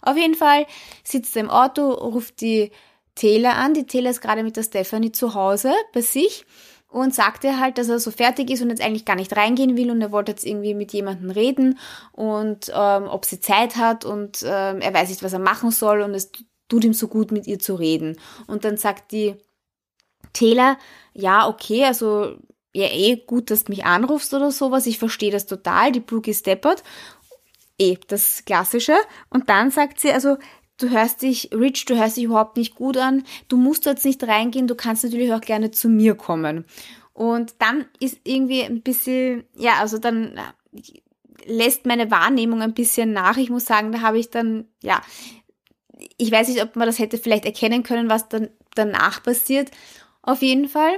Auf 0.00 0.16
jeden 0.16 0.34
Fall 0.34 0.66
sitzt 1.02 1.36
er 1.36 1.42
im 1.42 1.50
Auto, 1.50 1.90
ruft 1.90 2.40
die 2.40 2.70
Taylor 3.14 3.54
an. 3.54 3.74
Die 3.74 3.86
Taylor 3.86 4.10
ist 4.10 4.20
gerade 4.20 4.42
mit 4.42 4.56
der 4.56 4.62
Stephanie 4.62 5.12
zu 5.12 5.34
Hause 5.34 5.72
bei 5.92 6.02
sich 6.02 6.44
und 6.88 7.14
sagte 7.14 7.58
halt, 7.58 7.78
dass 7.78 7.88
er 7.88 7.98
so 7.98 8.10
fertig 8.10 8.50
ist 8.50 8.62
und 8.62 8.70
jetzt 8.70 8.82
eigentlich 8.82 9.04
gar 9.04 9.16
nicht 9.16 9.36
reingehen 9.36 9.76
will 9.76 9.90
und 9.90 10.00
er 10.00 10.12
wollte 10.12 10.32
jetzt 10.32 10.46
irgendwie 10.46 10.74
mit 10.74 10.92
jemandem 10.92 11.30
reden 11.30 11.78
und 12.12 12.70
ähm, 12.72 13.08
ob 13.08 13.24
sie 13.24 13.40
Zeit 13.40 13.76
hat 13.76 14.04
und 14.04 14.42
ähm, 14.44 14.80
er 14.80 14.94
weiß 14.94 15.08
nicht, 15.08 15.22
was 15.22 15.32
er 15.32 15.40
machen 15.40 15.70
soll 15.70 16.02
und 16.02 16.14
es 16.14 16.30
tut 16.68 16.84
ihm 16.84 16.92
so 16.92 17.08
gut, 17.08 17.32
mit 17.32 17.46
ihr 17.46 17.58
zu 17.58 17.74
reden. 17.74 18.16
Und 18.46 18.64
dann 18.64 18.76
sagt 18.76 19.12
die 19.12 19.34
Taylor, 20.34 20.76
ja, 21.14 21.48
okay, 21.48 21.84
also 21.84 22.36
ja, 22.74 22.88
eh 22.88 23.16
gut, 23.16 23.50
dass 23.50 23.64
du 23.64 23.72
mich 23.72 23.84
anrufst 23.84 24.34
oder 24.34 24.50
sowas, 24.50 24.86
ich 24.86 24.98
verstehe 24.98 25.30
das 25.30 25.46
total, 25.46 25.92
die 25.92 26.00
Brooke 26.00 26.30
ist 26.30 26.46
deppert. 26.46 26.82
Eh, 27.78 27.96
das 28.08 28.44
Klassische. 28.44 28.94
Und 29.30 29.48
dann 29.48 29.70
sagt 29.70 30.00
sie, 30.00 30.12
also 30.12 30.36
du 30.78 30.90
hörst 30.90 31.22
dich, 31.22 31.50
Rich, 31.52 31.84
du 31.86 31.96
hörst 31.96 32.16
dich 32.16 32.24
überhaupt 32.24 32.56
nicht 32.56 32.74
gut 32.74 32.96
an, 32.96 33.24
du 33.48 33.56
musst 33.56 33.86
jetzt 33.86 34.04
nicht 34.04 34.22
reingehen, 34.24 34.66
du 34.66 34.74
kannst 34.74 35.04
natürlich 35.04 35.32
auch 35.32 35.40
gerne 35.40 35.70
zu 35.70 35.88
mir 35.88 36.14
kommen. 36.14 36.64
Und 37.12 37.54
dann 37.60 37.86
ist 38.00 38.18
irgendwie 38.24 38.62
ein 38.62 38.82
bisschen, 38.82 39.44
ja, 39.56 39.74
also 39.80 39.98
dann 39.98 40.36
äh, 40.36 40.80
lässt 41.46 41.86
meine 41.86 42.10
Wahrnehmung 42.10 42.60
ein 42.60 42.74
bisschen 42.74 43.12
nach. 43.12 43.36
Ich 43.36 43.50
muss 43.50 43.66
sagen, 43.66 43.92
da 43.92 44.00
habe 44.00 44.18
ich 44.18 44.30
dann, 44.30 44.66
ja, 44.82 45.00
ich 46.16 46.30
weiß 46.30 46.48
nicht, 46.48 46.62
ob 46.62 46.74
man 46.76 46.86
das 46.86 46.98
hätte 46.98 47.18
vielleicht 47.18 47.44
erkennen 47.44 47.84
können, 47.84 48.10
was 48.10 48.28
dann 48.28 48.48
danach 48.74 49.22
passiert. 49.22 49.70
Auf 50.24 50.42
jeden 50.42 50.68
Fall 50.68 50.96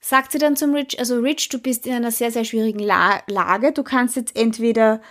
sagt 0.00 0.32
sie 0.32 0.38
dann 0.38 0.56
zum 0.56 0.74
Rich, 0.74 0.98
also 0.98 1.18
Rich, 1.18 1.50
du 1.50 1.58
bist 1.58 1.86
in 1.86 1.92
einer 1.92 2.10
sehr, 2.10 2.30
sehr 2.30 2.44
schwierigen 2.44 2.78
La 2.78 3.22
Lage. 3.26 3.72
Du 3.72 3.82
kannst 3.82 4.16
jetzt 4.16 4.36
entweder, 4.36 5.02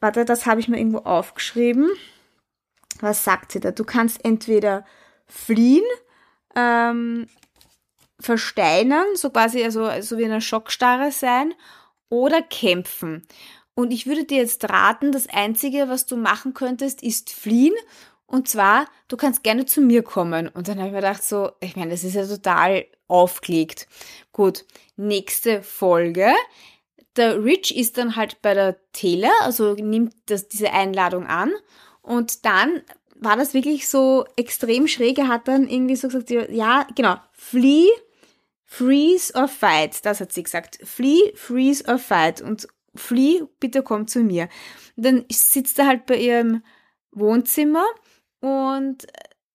warte, 0.00 0.24
das 0.24 0.46
habe 0.46 0.60
ich 0.60 0.68
mir 0.68 0.78
irgendwo 0.78 0.98
aufgeschrieben 0.98 1.90
was 3.00 3.24
sagt 3.24 3.52
sie 3.52 3.60
da? 3.60 3.70
Du 3.70 3.84
kannst 3.84 4.24
entweder 4.24 4.84
fliehen, 5.26 5.84
ähm, 6.54 7.26
versteinern, 8.20 9.06
so 9.14 9.30
quasi, 9.30 9.62
also 9.62 9.88
so 10.00 10.18
wie 10.18 10.24
eine 10.24 10.40
Schockstarre 10.40 11.12
sein, 11.12 11.54
oder 12.08 12.42
kämpfen. 12.42 13.26
Und 13.74 13.92
ich 13.92 14.06
würde 14.06 14.24
dir 14.24 14.38
jetzt 14.38 14.68
raten, 14.68 15.12
das 15.12 15.28
Einzige, 15.28 15.88
was 15.88 16.06
du 16.06 16.16
machen 16.16 16.54
könntest, 16.54 17.02
ist 17.02 17.30
fliehen. 17.30 17.74
Und 18.28 18.48
zwar, 18.48 18.86
du 19.08 19.16
kannst 19.16 19.42
gerne 19.42 19.66
zu 19.66 19.80
mir 19.80 20.04
kommen. 20.04 20.46
Und 20.46 20.68
dann 20.68 20.78
habe 20.78 20.86
ich 20.86 20.92
mir 20.92 21.00
gedacht, 21.00 21.24
so, 21.24 21.50
ich 21.60 21.74
meine, 21.74 21.90
das 21.90 22.04
ist 22.04 22.14
ja 22.14 22.24
total 22.24 22.86
aufgelegt. 23.08 23.88
Gut, 24.32 24.64
nächste 24.96 25.62
Folge 25.62 26.32
der 27.18 27.44
Rich 27.44 27.76
ist 27.76 27.98
dann 27.98 28.16
halt 28.16 28.40
bei 28.40 28.54
der 28.54 28.76
Taylor, 28.92 29.32
also 29.42 29.74
nimmt 29.74 30.14
das, 30.26 30.48
diese 30.48 30.72
Einladung 30.72 31.26
an 31.26 31.52
und 32.00 32.44
dann 32.46 32.82
war 33.20 33.36
das 33.36 33.52
wirklich 33.52 33.88
so 33.88 34.24
extrem 34.36 34.86
schräg. 34.86 35.18
Er 35.18 35.28
hat 35.28 35.48
dann 35.48 35.68
irgendwie 35.68 35.96
so 35.96 36.06
gesagt, 36.06 36.30
ja, 36.30 36.86
genau, 36.94 37.16
flee, 37.32 37.88
freeze 38.64 39.34
or 39.34 39.48
fight. 39.48 40.04
Das 40.06 40.20
hat 40.20 40.32
sie 40.32 40.44
gesagt. 40.44 40.78
Flee, 40.84 41.32
freeze 41.34 41.84
or 41.88 41.98
fight. 41.98 42.40
Und 42.40 42.68
flee, 42.94 43.42
bitte 43.58 43.82
komm 43.82 44.06
zu 44.06 44.20
mir. 44.20 44.48
Und 44.96 45.04
dann 45.04 45.24
sitzt 45.32 45.80
er 45.80 45.88
halt 45.88 46.06
bei 46.06 46.16
ihrem 46.16 46.62
Wohnzimmer 47.10 47.84
und 48.40 49.06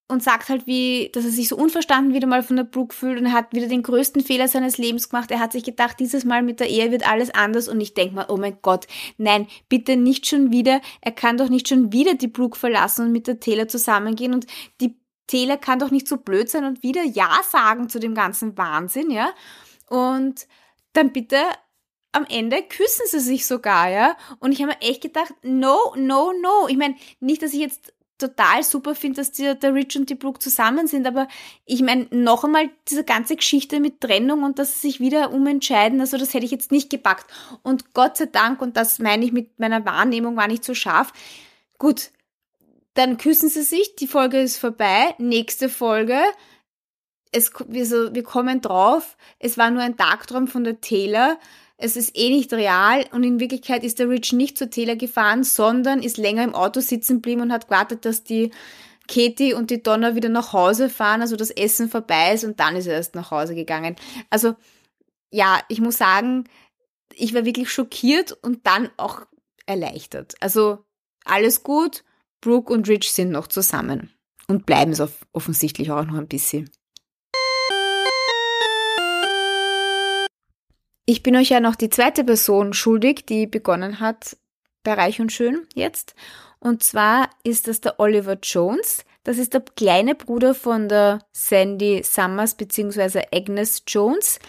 und 0.10 0.24
sagt 0.24 0.50
halt, 0.50 0.68
wie, 0.68 1.10
dass 1.14 1.26
er 1.26 1.32
sich 1.32 1.48
so 1.48 1.58
unverstanden 1.58 2.14
wieder 2.14 2.28
mal 2.28 2.44
von 2.44 2.56
der 2.58 2.66
Brooke 2.66 2.96
fühlt 2.96 3.20
und 3.20 3.26
er 3.26 3.32
hat 3.32 3.54
wieder 3.54 3.68
den 3.68 3.84
größten 3.84 4.22
Fehler 4.22 4.48
seines 4.48 4.78
Lebens 4.78 5.10
gemacht. 5.10 5.32
Er 5.32 5.40
hat 5.40 5.52
sich 5.52 5.64
gedacht, 5.64 6.00
dieses 6.00 6.24
Mal 6.24 6.44
mit 6.44 6.60
der 6.60 6.70
Ehe 6.70 6.92
wird 6.92 7.10
alles 7.10 7.34
anders 7.34 7.68
und 7.68 7.82
ich 7.82 7.94
denke 7.94 8.16
mal, 8.16 8.26
oh 8.30 8.38
mein 8.38 8.58
Gott, 8.62 8.86
nein, 9.18 9.48
bitte 9.70 9.98
nicht 9.98 10.28
schon 10.28 10.52
wieder. 10.52 10.82
Er 11.02 11.12
kann 11.12 11.38
doch 11.38 11.50
nicht 11.50 11.68
schon 11.68 11.92
wieder 11.92 12.14
die 12.14 12.28
Brooke 12.28 12.60
verlassen 12.60 13.08
und 13.08 13.12
mit 13.12 13.28
der 13.28 13.40
Taylor 13.40 13.68
zusammengehen 13.68 14.34
und 14.34 14.46
die 14.82 14.96
Taylor 15.28 15.58
kann 15.58 15.80
doch 15.80 15.90
nicht 15.90 16.08
so 16.08 16.18
blöd 16.18 16.50
sein 16.50 16.66
und 16.66 16.84
wieder 16.84 17.04
Ja 17.04 17.32
sagen 17.50 17.90
zu 17.90 18.00
dem 18.00 18.14
ganzen 18.14 18.58
Wahnsinn, 18.58 19.10
ja. 19.10 19.32
Und 19.90 20.48
dann 20.94 21.12
bitte 21.12 21.38
am 22.12 22.26
Ende 22.30 22.62
küssen 22.62 23.08
sie 23.08 23.20
sich 23.20 23.46
sogar, 23.48 23.90
ja. 23.90 24.16
Und 24.40 24.52
ich 24.52 24.62
habe 24.62 24.74
mir 24.74 24.82
echt 24.82 25.02
gedacht, 25.02 25.34
no, 25.42 25.96
no, 25.96 26.34
no. 26.34 26.68
Ich 26.68 26.78
meine, 26.78 26.96
nicht, 27.20 27.42
dass 27.42 27.54
ich 27.54 27.62
jetzt 27.62 27.94
total 28.24 28.64
super 28.64 28.96
finde, 28.96 29.18
dass 29.18 29.32
die, 29.32 29.54
der 29.58 29.74
Rich 29.74 29.98
und 29.98 30.10
die 30.10 30.16
Brooke 30.16 30.40
zusammen 30.40 30.88
sind, 30.88 31.06
aber 31.06 31.28
ich 31.66 31.82
meine, 31.82 32.08
noch 32.12 32.44
einmal 32.44 32.70
diese 32.88 33.04
ganze 33.04 33.36
Geschichte 33.36 33.80
mit 33.80 34.02
Trennung 34.02 34.44
und 34.44 34.60
dass 34.60 34.82
sie 34.82 34.88
sich 34.88 35.00
wieder 35.00 35.32
umentscheiden, 35.32 36.00
also 36.00 36.18
das 36.18 36.34
hätte 36.34 36.46
ich 36.46 36.52
jetzt 36.52 36.72
nicht 36.72 36.90
gepackt. 36.90 37.26
Und 37.62 37.94
Gott 37.94 38.18
sei 38.18 38.28
Dank, 38.28 38.62
und 38.62 38.78
das 38.78 39.00
meine 39.00 39.26
ich 39.26 39.32
mit 39.32 39.60
meiner 39.60 39.86
Wahrnehmung, 39.86 40.36
war 40.36 40.48
nicht 40.48 40.64
so 40.64 40.74
scharf. 40.74 41.12
Gut, 41.78 42.12
dann 42.94 43.18
küssen 43.18 43.50
sie 43.50 43.64
sich, 43.64 43.96
die 43.96 44.08
Folge 44.08 44.40
ist 44.40 44.58
vorbei, 44.58 45.16
nächste 45.18 45.68
Folge, 45.68 46.20
es, 47.32 47.52
wir, 47.68 47.86
so, 47.86 48.14
wir 48.14 48.24
kommen 48.24 48.62
drauf, 48.62 49.18
es 49.40 49.58
war 49.58 49.72
nur 49.72 49.82
ein 49.82 49.98
Tagtraum 49.98 50.48
von 50.48 50.64
der 50.64 50.80
Taylor, 50.82 51.38
es 51.78 51.96
ist 51.96 52.16
eh 52.16 52.30
nicht 52.30 52.54
real 52.54 53.06
und 53.12 53.24
in 53.24 53.40
Wirklichkeit 53.40 53.84
ist 53.84 54.00
der 54.00 54.10
Rich 54.10 54.34
nicht 54.34 54.58
zur 54.58 54.70
Taylor 54.70 54.96
gefahren, 54.96 55.44
sondern 55.44 56.02
ist 56.02 56.18
länger 56.18 56.44
im 56.44 56.56
Auto 56.56 56.80
sitzen 56.80 57.16
geblieben 57.18 57.42
und 57.42 57.52
hat 57.52 57.68
gewartet, 57.68 58.06
dass 58.06 58.24
die 58.24 58.52
Katie 59.08 59.54
und 59.54 59.70
die 59.70 59.84
Donna 59.84 60.16
wieder 60.16 60.30
nach 60.30 60.54
Hause 60.54 60.90
fahren, 60.90 61.22
also 61.22 61.36
das 61.36 61.50
Essen 61.50 61.90
vorbei 61.90 62.34
ist 62.34 62.44
und 62.44 62.60
dann 62.60 62.76
ist 62.76 62.88
er 62.88 62.94
erst 62.94 63.16
nach 63.16 63.32
Hause 63.32 63.56
gegangen. 63.56 63.96
Also 64.30 64.56
ja, 65.32 65.60
ich 65.68 65.82
muss 65.82 65.98
sagen, 65.98 66.46
ich 67.14 67.34
war 67.34 67.46
wirklich 67.46 67.72
schockiert 67.72 68.32
und 68.32 68.66
dann 68.66 68.90
auch 68.98 69.22
erleichtert. 69.66 70.36
Also 70.40 70.86
alles 71.26 71.64
gut, 71.64 72.04
Brooke 72.40 72.72
und 72.72 72.88
Rich 72.88 73.12
sind 73.12 73.32
noch 73.32 73.48
zusammen 73.48 74.12
und 74.48 74.66
bleiben 74.66 74.92
es 74.92 75.02
offensichtlich 75.32 75.92
auch 75.92 76.06
noch 76.06 76.16
ein 76.16 76.28
bisschen. 76.28 76.70
Ich 81.06 81.22
bin 81.22 81.36
euch 81.36 81.50
ja 81.50 81.60
noch 81.60 81.76
die 81.76 81.90
zweite 81.90 82.24
Person 82.24 82.74
schuldig, 82.74 83.26
die 83.26 83.46
begonnen 83.46 84.00
hat 84.00 84.38
bei 84.84 84.94
Reich 84.94 85.20
und 85.20 85.34
Schön 85.34 85.68
jetzt. 85.76 86.16
Und 86.60 86.82
zwar 86.82 87.30
ist 87.44 87.68
das 87.68 87.82
der 87.82 88.00
Oliver 88.00 88.38
Jones. 88.42 89.04
Das 89.24 89.38
ist 89.38 89.54
der 89.54 89.62
kleine 89.62 90.16
Bruder 90.16 90.56
von 90.56 90.88
der 90.88 91.20
Sandy 91.34 92.04
Summers 92.04 92.56
bzw. 92.56 93.24
Agnes 93.34 93.84
Jones. 93.86 94.40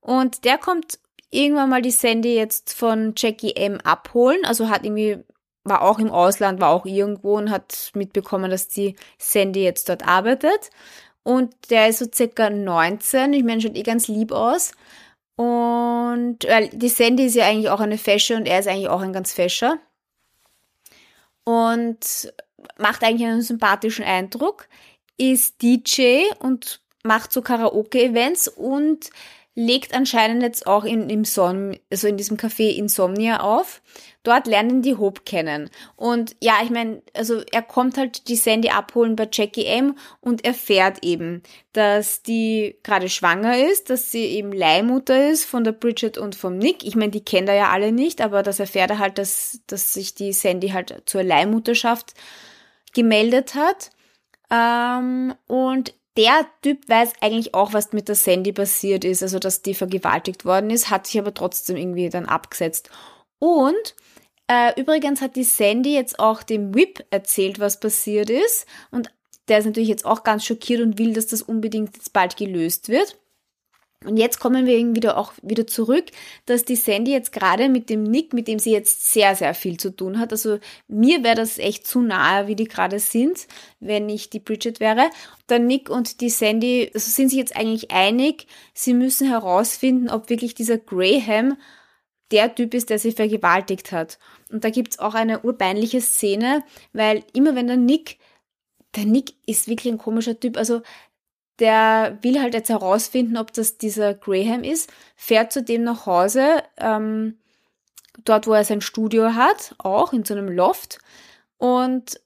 Und 0.00 0.46
der 0.46 0.56
kommt 0.56 0.98
irgendwann 1.30 1.68
mal 1.68 1.82
die 1.82 1.90
Sandy 1.90 2.34
jetzt 2.34 2.72
von 2.72 3.12
Jackie 3.14 3.54
M 3.56 3.78
abholen. 3.82 4.42
Also 4.46 4.70
hat 4.70 4.84
irgendwie, 4.84 5.18
war 5.64 5.82
auch 5.82 5.98
im 5.98 6.10
Ausland, 6.10 6.60
war 6.62 6.70
auch 6.70 6.86
irgendwo 6.86 7.36
und 7.36 7.50
hat 7.50 7.90
mitbekommen, 7.94 8.50
dass 8.50 8.68
die 8.68 8.96
Sandy 9.18 9.62
jetzt 9.62 9.90
dort 9.90 10.08
arbeitet. 10.08 10.70
Und 11.22 11.54
der 11.68 11.88
ist 11.88 11.98
so 11.98 12.06
circa 12.10 12.48
19. 12.48 13.34
Ich 13.34 13.44
meine, 13.44 13.60
schaut 13.60 13.76
eh 13.76 13.82
ganz 13.82 14.08
lieb 14.08 14.32
aus. 14.32 14.72
Und 15.40 16.44
weil 16.46 16.68
die 16.68 16.90
Sandy 16.90 17.24
ist 17.24 17.34
ja 17.34 17.46
eigentlich 17.46 17.70
auch 17.70 17.80
eine 17.80 17.96
Fesche 17.96 18.36
und 18.36 18.44
er 18.44 18.58
ist 18.58 18.68
eigentlich 18.68 18.90
auch 18.90 19.00
ein 19.00 19.14
ganz 19.14 19.32
Fescher. 19.32 19.78
Und 21.44 22.30
macht 22.76 23.02
eigentlich 23.02 23.26
einen 23.26 23.40
sympathischen 23.40 24.04
Eindruck, 24.04 24.68
ist 25.16 25.62
DJ 25.62 26.24
und 26.40 26.82
macht 27.04 27.32
so 27.32 27.40
Karaoke-Events 27.40 28.48
und 28.48 29.08
legt 29.54 29.94
anscheinend 29.94 30.42
jetzt 30.42 30.66
auch 30.66 30.84
in, 30.84 31.10
im 31.10 31.24
Son 31.24 31.76
also 31.90 32.06
in 32.06 32.16
diesem 32.16 32.36
Café 32.36 32.70
Insomnia 32.70 33.40
auf. 33.40 33.82
Dort 34.22 34.46
lernen 34.46 34.82
die 34.82 34.96
Hope 34.96 35.22
kennen. 35.22 35.70
Und 35.96 36.36
ja, 36.40 36.58
ich 36.62 36.70
meine, 36.70 37.02
also 37.16 37.42
er 37.50 37.62
kommt 37.62 37.96
halt 37.96 38.28
die 38.28 38.36
Sandy 38.36 38.68
abholen 38.68 39.16
bei 39.16 39.28
Jackie 39.30 39.66
M 39.66 39.96
und 40.20 40.44
erfährt 40.44 40.98
eben, 41.02 41.42
dass 41.72 42.22
die 42.22 42.78
gerade 42.82 43.08
schwanger 43.08 43.66
ist, 43.66 43.90
dass 43.90 44.12
sie 44.12 44.24
eben 44.24 44.52
Leihmutter 44.52 45.30
ist 45.30 45.44
von 45.44 45.64
der 45.64 45.72
Bridget 45.72 46.16
und 46.16 46.34
vom 46.34 46.56
Nick. 46.56 46.84
Ich 46.84 46.96
meine, 46.96 47.10
die 47.10 47.24
kennt 47.24 47.48
er 47.48 47.54
ja 47.54 47.70
alle 47.70 47.92
nicht, 47.92 48.20
aber 48.20 48.42
das 48.42 48.60
erfährt 48.60 48.90
er 48.90 48.98
halt, 48.98 49.18
dass, 49.18 49.60
dass 49.66 49.94
sich 49.94 50.14
die 50.14 50.32
Sandy 50.32 50.68
halt 50.68 51.02
zur 51.06 51.22
Leihmutterschaft 51.22 52.14
gemeldet 52.92 53.54
hat. 53.54 53.90
Ähm, 54.50 55.34
und 55.46 55.94
der 56.16 56.46
Typ 56.62 56.88
weiß 56.88 57.12
eigentlich 57.20 57.54
auch, 57.54 57.72
was 57.72 57.92
mit 57.92 58.08
der 58.08 58.14
Sandy 58.14 58.52
passiert 58.52 59.04
ist, 59.04 59.22
also 59.22 59.38
dass 59.38 59.62
die 59.62 59.74
vergewaltigt 59.74 60.44
worden 60.44 60.70
ist, 60.70 60.90
hat 60.90 61.06
sich 61.06 61.18
aber 61.18 61.32
trotzdem 61.34 61.76
irgendwie 61.76 62.08
dann 62.08 62.26
abgesetzt. 62.26 62.90
Und 63.38 63.94
äh, 64.48 64.78
übrigens 64.80 65.20
hat 65.20 65.36
die 65.36 65.44
Sandy 65.44 65.94
jetzt 65.94 66.18
auch 66.18 66.42
dem 66.42 66.74
Whip 66.74 67.06
erzählt, 67.10 67.60
was 67.60 67.78
passiert 67.78 68.30
ist. 68.30 68.66
Und 68.90 69.12
der 69.48 69.58
ist 69.58 69.66
natürlich 69.66 69.88
jetzt 69.88 70.04
auch 70.04 70.24
ganz 70.24 70.44
schockiert 70.44 70.80
und 70.80 70.98
will, 70.98 71.12
dass 71.12 71.28
das 71.28 71.42
unbedingt 71.42 71.96
jetzt 71.96 72.12
bald 72.12 72.36
gelöst 72.36 72.88
wird. 72.88 73.19
Und 74.06 74.16
jetzt 74.16 74.40
kommen 74.40 74.64
wir 74.64 74.78
irgendwie 74.78 74.96
wieder 74.96 75.18
auch 75.18 75.34
wieder 75.42 75.66
zurück, 75.66 76.06
dass 76.46 76.64
die 76.64 76.76
Sandy 76.76 77.12
jetzt 77.12 77.32
gerade 77.32 77.68
mit 77.68 77.90
dem 77.90 78.02
Nick, 78.02 78.32
mit 78.32 78.48
dem 78.48 78.58
sie 78.58 78.72
jetzt 78.72 79.12
sehr, 79.12 79.36
sehr 79.36 79.52
viel 79.52 79.76
zu 79.76 79.94
tun 79.94 80.18
hat. 80.18 80.32
Also 80.32 80.58
mir 80.88 81.22
wäre 81.22 81.36
das 81.36 81.58
echt 81.58 81.86
zu 81.86 82.00
nahe, 82.00 82.46
wie 82.46 82.56
die 82.56 82.64
gerade 82.64 82.98
sind, 82.98 83.46
wenn 83.78 84.08
ich 84.08 84.30
die 84.30 84.40
Bridget 84.40 84.80
wäre. 84.80 85.10
Der 85.50 85.58
Nick 85.58 85.90
und 85.90 86.22
die 86.22 86.30
Sandy 86.30 86.90
also 86.94 87.10
sind 87.10 87.28
sich 87.28 87.38
jetzt 87.38 87.54
eigentlich 87.54 87.90
einig. 87.90 88.46
Sie 88.72 88.94
müssen 88.94 89.28
herausfinden, 89.28 90.08
ob 90.08 90.30
wirklich 90.30 90.54
dieser 90.54 90.78
Graham 90.78 91.58
der 92.30 92.54
Typ 92.54 92.72
ist, 92.72 92.88
der 92.88 92.98
sie 92.98 93.12
vergewaltigt 93.12 93.92
hat. 93.92 94.18
Und 94.50 94.64
da 94.64 94.70
gibt's 94.70 94.98
auch 94.98 95.14
eine 95.14 95.40
urbeinliche 95.42 96.00
Szene, 96.00 96.64
weil 96.94 97.22
immer 97.34 97.54
wenn 97.54 97.66
der 97.66 97.76
Nick, 97.76 98.18
der 98.96 99.04
Nick 99.04 99.34
ist 99.46 99.68
wirklich 99.68 99.92
ein 99.92 99.98
komischer 99.98 100.38
Typ, 100.40 100.56
also 100.56 100.80
der 101.60 102.18
will 102.22 102.40
halt 102.40 102.54
jetzt 102.54 102.70
herausfinden, 102.70 103.36
ob 103.36 103.52
das 103.52 103.78
dieser 103.78 104.14
Graham 104.14 104.64
ist, 104.64 104.90
fährt 105.16 105.52
zu 105.52 105.62
dem 105.62 105.84
nach 105.84 106.06
Hause, 106.06 106.62
ähm, 106.78 107.38
dort 108.24 108.46
wo 108.46 108.52
er 108.52 108.64
sein 108.64 108.80
Studio 108.80 109.34
hat, 109.34 109.74
auch 109.78 110.12
in 110.12 110.24
so 110.24 110.34
einem 110.34 110.48
Loft 110.48 110.98
und 111.58 112.20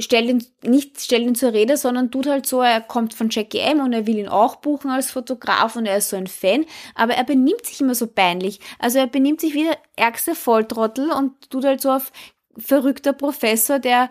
stellt 0.00 0.28
ihn 0.28 0.44
nicht 0.62 1.00
stellt 1.00 1.22
ihn 1.22 1.34
zur 1.34 1.52
Rede, 1.52 1.76
sondern 1.76 2.10
tut 2.10 2.26
halt 2.26 2.46
so, 2.46 2.60
er 2.60 2.80
kommt 2.80 3.14
von 3.14 3.28
Jackie 3.30 3.58
M 3.58 3.80
und 3.80 3.92
er 3.92 4.06
will 4.06 4.18
ihn 4.18 4.28
auch 4.28 4.56
buchen 4.56 4.90
als 4.90 5.10
Fotograf 5.10 5.76
und 5.76 5.86
er 5.86 5.98
ist 5.98 6.08
so 6.08 6.16
ein 6.16 6.26
Fan, 6.26 6.64
aber 6.94 7.14
er 7.14 7.24
benimmt 7.24 7.64
sich 7.66 7.80
immer 7.80 7.94
so 7.94 8.06
peinlich. 8.06 8.60
Also 8.78 8.98
er 8.98 9.06
benimmt 9.06 9.40
sich 9.40 9.54
wie 9.54 9.64
der 9.64 9.78
ärgste 9.96 10.34
Volltrottel 10.34 11.10
und 11.10 11.50
tut 11.50 11.64
halt 11.64 11.80
so 11.80 11.90
auf 11.90 12.12
verrückter 12.56 13.12
Professor, 13.12 13.78
der 13.78 14.10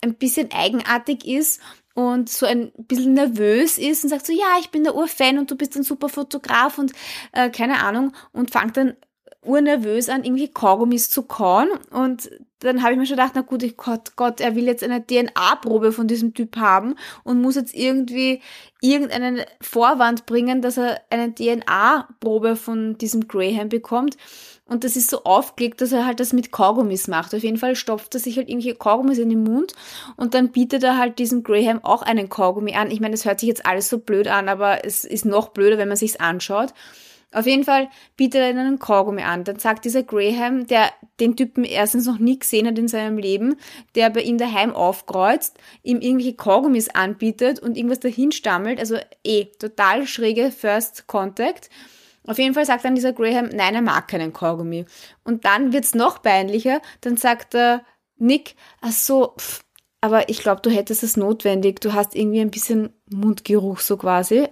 ein 0.00 0.14
bisschen 0.14 0.50
eigenartig 0.52 1.26
ist 1.26 1.60
und 1.94 2.28
so 2.28 2.46
ein 2.46 2.72
bisschen 2.76 3.14
nervös 3.14 3.78
ist 3.78 4.04
und 4.04 4.10
sagt 4.10 4.26
so, 4.26 4.32
ja, 4.32 4.58
ich 4.60 4.70
bin 4.70 4.84
der 4.84 4.94
Urfan 4.94 5.38
und 5.38 5.50
du 5.50 5.56
bist 5.56 5.76
ein 5.76 5.82
super 5.82 6.08
Fotograf 6.08 6.78
und 6.78 6.92
äh, 7.32 7.50
keine 7.50 7.82
Ahnung 7.82 8.12
und 8.32 8.50
fangt 8.50 8.76
dann 8.76 8.96
urnervös 9.42 10.08
an, 10.08 10.24
irgendwie 10.24 10.48
Kaugummis 10.48 11.10
zu 11.10 11.22
kauen 11.22 11.68
und 11.90 12.30
dann 12.62 12.82
habe 12.82 12.92
ich 12.92 12.98
mir 12.98 13.06
schon 13.06 13.16
gedacht, 13.16 13.32
na 13.34 13.40
gut, 13.40 13.62
ich 13.62 13.76
Gott, 13.76 14.14
Gott, 14.16 14.40
er 14.40 14.54
will 14.54 14.66
jetzt 14.66 14.84
eine 14.84 15.04
DNA-Probe 15.04 15.92
von 15.92 16.06
diesem 16.06 16.32
Typ 16.34 16.56
haben 16.56 16.94
und 17.24 17.40
muss 17.40 17.56
jetzt 17.56 17.74
irgendwie 17.74 18.40
irgendeinen 18.80 19.40
Vorwand 19.60 20.26
bringen, 20.26 20.62
dass 20.62 20.78
er 20.78 21.00
eine 21.10 21.34
DNA-Probe 21.34 22.56
von 22.56 22.96
diesem 22.98 23.26
Graham 23.28 23.68
bekommt. 23.68 24.16
Und 24.64 24.84
das 24.84 24.96
ist 24.96 25.10
so 25.10 25.24
aufgelegt, 25.24 25.80
dass 25.80 25.92
er 25.92 26.06
halt 26.06 26.20
das 26.20 26.32
mit 26.32 26.52
Kaugummis 26.52 27.08
macht. 27.08 27.34
Auf 27.34 27.42
jeden 27.42 27.58
Fall 27.58 27.74
stopft 27.76 28.14
er 28.14 28.20
sich 28.20 28.36
halt 28.36 28.48
irgendwelche 28.48 28.78
Kaugummis 28.78 29.18
in 29.18 29.28
den 29.28 29.42
Mund 29.42 29.74
und 30.16 30.34
dann 30.34 30.50
bietet 30.50 30.84
er 30.84 30.98
halt 30.98 31.18
diesem 31.18 31.42
Graham 31.42 31.84
auch 31.84 32.02
einen 32.02 32.28
Kaugummi 32.28 32.74
an. 32.74 32.90
Ich 32.90 33.00
meine, 33.00 33.14
es 33.14 33.24
hört 33.24 33.40
sich 33.40 33.48
jetzt 33.48 33.66
alles 33.66 33.88
so 33.88 33.98
blöd 33.98 34.28
an, 34.28 34.48
aber 34.48 34.84
es 34.84 35.04
ist 35.04 35.24
noch 35.24 35.48
blöder, 35.48 35.78
wenn 35.78 35.88
man 35.88 35.96
sich's 35.96 36.16
anschaut. 36.16 36.72
Auf 37.32 37.46
jeden 37.46 37.64
Fall 37.64 37.88
bietet 38.16 38.40
er 38.40 38.48
einen 38.48 38.78
Kaugummi 38.78 39.22
an. 39.22 39.44
Dann 39.44 39.58
sagt 39.58 39.84
dieser 39.84 40.02
Graham, 40.02 40.66
der 40.66 40.90
den 41.18 41.36
Typen 41.36 41.64
erstens 41.64 42.06
noch 42.06 42.18
nie 42.18 42.38
gesehen 42.38 42.66
hat 42.66 42.78
in 42.78 42.88
seinem 42.88 43.18
Leben, 43.18 43.56
der 43.94 44.10
bei 44.10 44.20
ihm 44.20 44.38
daheim 44.38 44.74
aufkreuzt, 44.74 45.58
ihm 45.82 46.00
irgendwelche 46.00 46.34
Kaugummis 46.34 46.88
anbietet 46.90 47.60
und 47.60 47.76
irgendwas 47.76 48.00
dahin 48.00 48.32
stammelt. 48.32 48.78
Also 48.78 48.98
eh, 49.24 49.46
total 49.58 50.06
schräge 50.06 50.50
First 50.50 51.06
Contact. 51.06 51.70
Auf 52.26 52.38
jeden 52.38 52.54
Fall 52.54 52.66
sagt 52.66 52.84
dann 52.84 52.94
dieser 52.94 53.12
Graham, 53.12 53.48
nein, 53.52 53.74
er 53.74 53.82
mag 53.82 54.08
keinen 54.08 54.32
Kaugummi. 54.32 54.84
Und 55.24 55.44
dann 55.44 55.72
wird's 55.72 55.94
noch 55.94 56.22
peinlicher, 56.22 56.80
dann 57.00 57.16
sagt 57.16 57.54
der 57.54 57.82
Nick, 58.18 58.54
ach 58.80 58.92
so, 58.92 59.34
pff, 59.36 59.64
aber 60.00 60.28
ich 60.28 60.40
glaube, 60.40 60.60
du 60.60 60.70
hättest 60.70 61.04
es 61.04 61.16
notwendig. 61.16 61.80
Du 61.80 61.92
hast 61.92 62.16
irgendwie 62.16 62.40
ein 62.40 62.50
bisschen 62.50 62.90
Mundgeruch 63.08 63.78
so 63.78 63.96
quasi. 63.96 64.48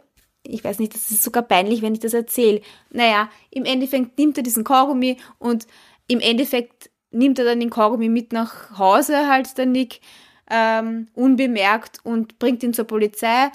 Ich 0.50 0.64
weiß 0.64 0.78
nicht, 0.78 0.94
das 0.94 1.10
ist 1.10 1.22
sogar 1.22 1.42
peinlich, 1.42 1.82
wenn 1.82 1.94
ich 1.94 2.00
das 2.00 2.14
erzähle. 2.14 2.60
Naja, 2.90 3.30
im 3.50 3.64
Endeffekt 3.64 4.18
nimmt 4.18 4.36
er 4.36 4.42
diesen 4.42 4.64
Kaugummi 4.64 5.16
und 5.38 5.66
im 6.08 6.20
Endeffekt 6.20 6.90
nimmt 7.10 7.38
er 7.38 7.44
dann 7.44 7.60
den 7.60 7.70
Kaugummi 7.70 8.08
mit 8.08 8.32
nach 8.32 8.78
Hause, 8.78 9.28
halt 9.28 9.56
der 9.58 9.66
Nick, 9.66 10.00
ähm, 10.50 11.08
unbemerkt 11.14 11.98
und 12.02 12.38
bringt 12.38 12.62
ihn 12.62 12.74
zur 12.74 12.84
Polizei. 12.84 13.50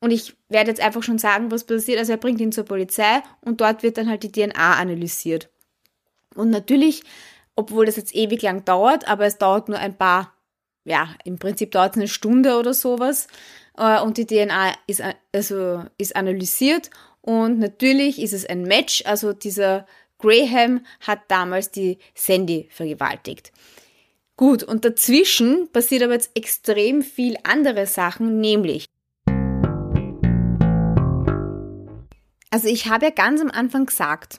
Und 0.00 0.10
ich 0.10 0.34
werde 0.48 0.70
jetzt 0.70 0.82
einfach 0.82 1.02
schon 1.02 1.18
sagen, 1.18 1.50
was 1.50 1.64
passiert. 1.64 1.98
Also 1.98 2.12
er 2.12 2.18
bringt 2.18 2.40
ihn 2.40 2.50
zur 2.50 2.64
Polizei 2.64 3.22
und 3.40 3.60
dort 3.60 3.82
wird 3.82 3.98
dann 3.98 4.08
halt 4.08 4.22
die 4.22 4.32
DNA 4.32 4.74
analysiert. 4.74 5.48
Und 6.34 6.50
natürlich, 6.50 7.04
obwohl 7.54 7.86
das 7.86 7.96
jetzt 7.96 8.14
ewig 8.14 8.42
lang 8.42 8.64
dauert, 8.64 9.06
aber 9.06 9.26
es 9.26 9.38
dauert 9.38 9.68
nur 9.68 9.78
ein 9.78 9.96
paar, 9.96 10.32
ja, 10.84 11.14
im 11.24 11.38
Prinzip 11.38 11.70
dauert 11.70 11.92
es 11.92 11.98
eine 11.98 12.08
Stunde 12.08 12.58
oder 12.58 12.74
sowas. 12.74 13.28
Äh, 13.76 14.00
und 14.00 14.16
die 14.16 14.26
DNA 14.26 14.74
ist, 14.86 15.02
also, 15.32 15.84
ist 15.98 16.16
analysiert 16.16 16.90
und 17.20 17.58
natürlich 17.58 18.20
ist 18.20 18.32
es 18.32 18.46
ein 18.46 18.62
Match. 18.62 19.02
Also 19.06 19.32
dieser 19.32 19.86
Graham 20.18 20.84
hat 21.00 21.20
damals 21.28 21.70
die 21.70 21.98
Sandy 22.14 22.68
vergewaltigt. 22.70 23.52
Gut, 24.36 24.62
und 24.62 24.84
dazwischen 24.84 25.70
passiert 25.72 26.02
aber 26.02 26.14
jetzt 26.14 26.30
extrem 26.34 27.02
viel 27.02 27.36
andere 27.44 27.86
Sachen, 27.86 28.40
nämlich 28.40 28.86
Also 32.52 32.68
ich 32.68 32.86
habe 32.86 33.06
ja 33.06 33.10
ganz 33.10 33.40
am 33.40 33.50
Anfang 33.50 33.86
gesagt, 33.86 34.38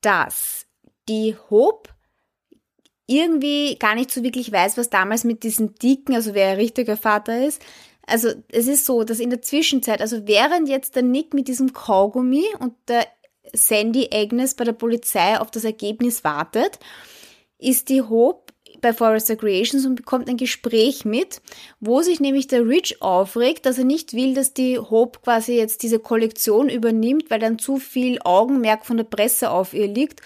dass 0.00 0.66
die 1.08 1.34
Hope 1.50 1.90
irgendwie 3.08 3.76
gar 3.80 3.96
nicht 3.96 4.12
so 4.12 4.22
wirklich 4.22 4.52
weiß, 4.52 4.76
was 4.76 4.90
damals 4.90 5.24
mit 5.24 5.42
diesem 5.42 5.74
Dicken, 5.74 6.14
also 6.14 6.34
wer 6.34 6.50
ein 6.50 6.56
richtiger 6.56 6.96
Vater 6.96 7.44
ist. 7.44 7.60
Also 8.08 8.30
es 8.48 8.66
ist 8.66 8.86
so, 8.86 9.04
dass 9.04 9.20
in 9.20 9.30
der 9.30 9.42
Zwischenzeit, 9.42 10.00
also 10.00 10.26
während 10.26 10.68
jetzt 10.68 10.96
der 10.96 11.02
Nick 11.02 11.34
mit 11.34 11.48
diesem 11.48 11.72
Kaugummi 11.72 12.44
und 12.58 12.74
der 12.88 13.06
Sandy 13.52 14.08
Agnes 14.12 14.54
bei 14.54 14.64
der 14.64 14.72
Polizei 14.72 15.38
auf 15.38 15.50
das 15.50 15.64
Ergebnis 15.64 16.24
wartet, 16.24 16.78
ist 17.58 17.88
die 17.88 18.02
Hope 18.02 18.52
bei 18.80 18.92
Forrester 18.92 19.36
Creations 19.36 19.86
und 19.86 19.96
bekommt 19.96 20.28
ein 20.28 20.36
Gespräch 20.36 21.04
mit, 21.04 21.40
wo 21.80 22.02
sich 22.02 22.20
nämlich 22.20 22.46
der 22.46 22.66
Rich 22.66 23.02
aufregt, 23.02 23.66
dass 23.66 23.78
er 23.78 23.84
nicht 23.84 24.12
will, 24.12 24.34
dass 24.34 24.54
die 24.54 24.78
Hope 24.78 25.20
quasi 25.20 25.54
jetzt 25.56 25.82
diese 25.82 25.98
Kollektion 25.98 26.68
übernimmt, 26.68 27.30
weil 27.30 27.40
dann 27.40 27.58
zu 27.58 27.78
viel 27.78 28.20
Augenmerk 28.22 28.86
von 28.86 28.96
der 28.96 29.04
Presse 29.04 29.50
auf 29.50 29.74
ihr 29.74 29.88
liegt, 29.88 30.20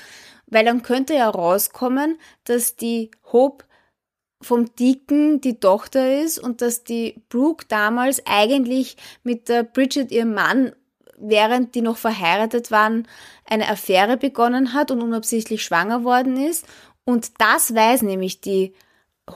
weil 0.46 0.64
dann 0.64 0.82
könnte 0.82 1.14
ja 1.14 1.30
rauskommen, 1.30 2.18
dass 2.44 2.76
die 2.76 3.10
Hope 3.32 3.64
vom 4.42 4.74
Dicken 4.76 5.40
die 5.40 5.58
Tochter 5.60 6.20
ist 6.22 6.38
und 6.38 6.60
dass 6.60 6.84
die 6.84 7.22
Brooke 7.28 7.66
damals 7.68 8.22
eigentlich 8.26 8.96
mit 9.22 9.48
der 9.48 9.62
Bridget, 9.62 10.10
ihrem 10.10 10.34
Mann, 10.34 10.72
während 11.16 11.74
die 11.74 11.82
noch 11.82 11.96
verheiratet 11.96 12.70
waren, 12.70 13.06
eine 13.44 13.68
Affäre 13.68 14.16
begonnen 14.16 14.74
hat 14.74 14.90
und 14.90 15.02
unabsichtlich 15.02 15.62
schwanger 15.62 16.04
worden 16.04 16.36
ist 16.36 16.66
und 17.04 17.40
das 17.40 17.74
weiß 17.74 18.02
nämlich 18.02 18.40
die 18.40 18.74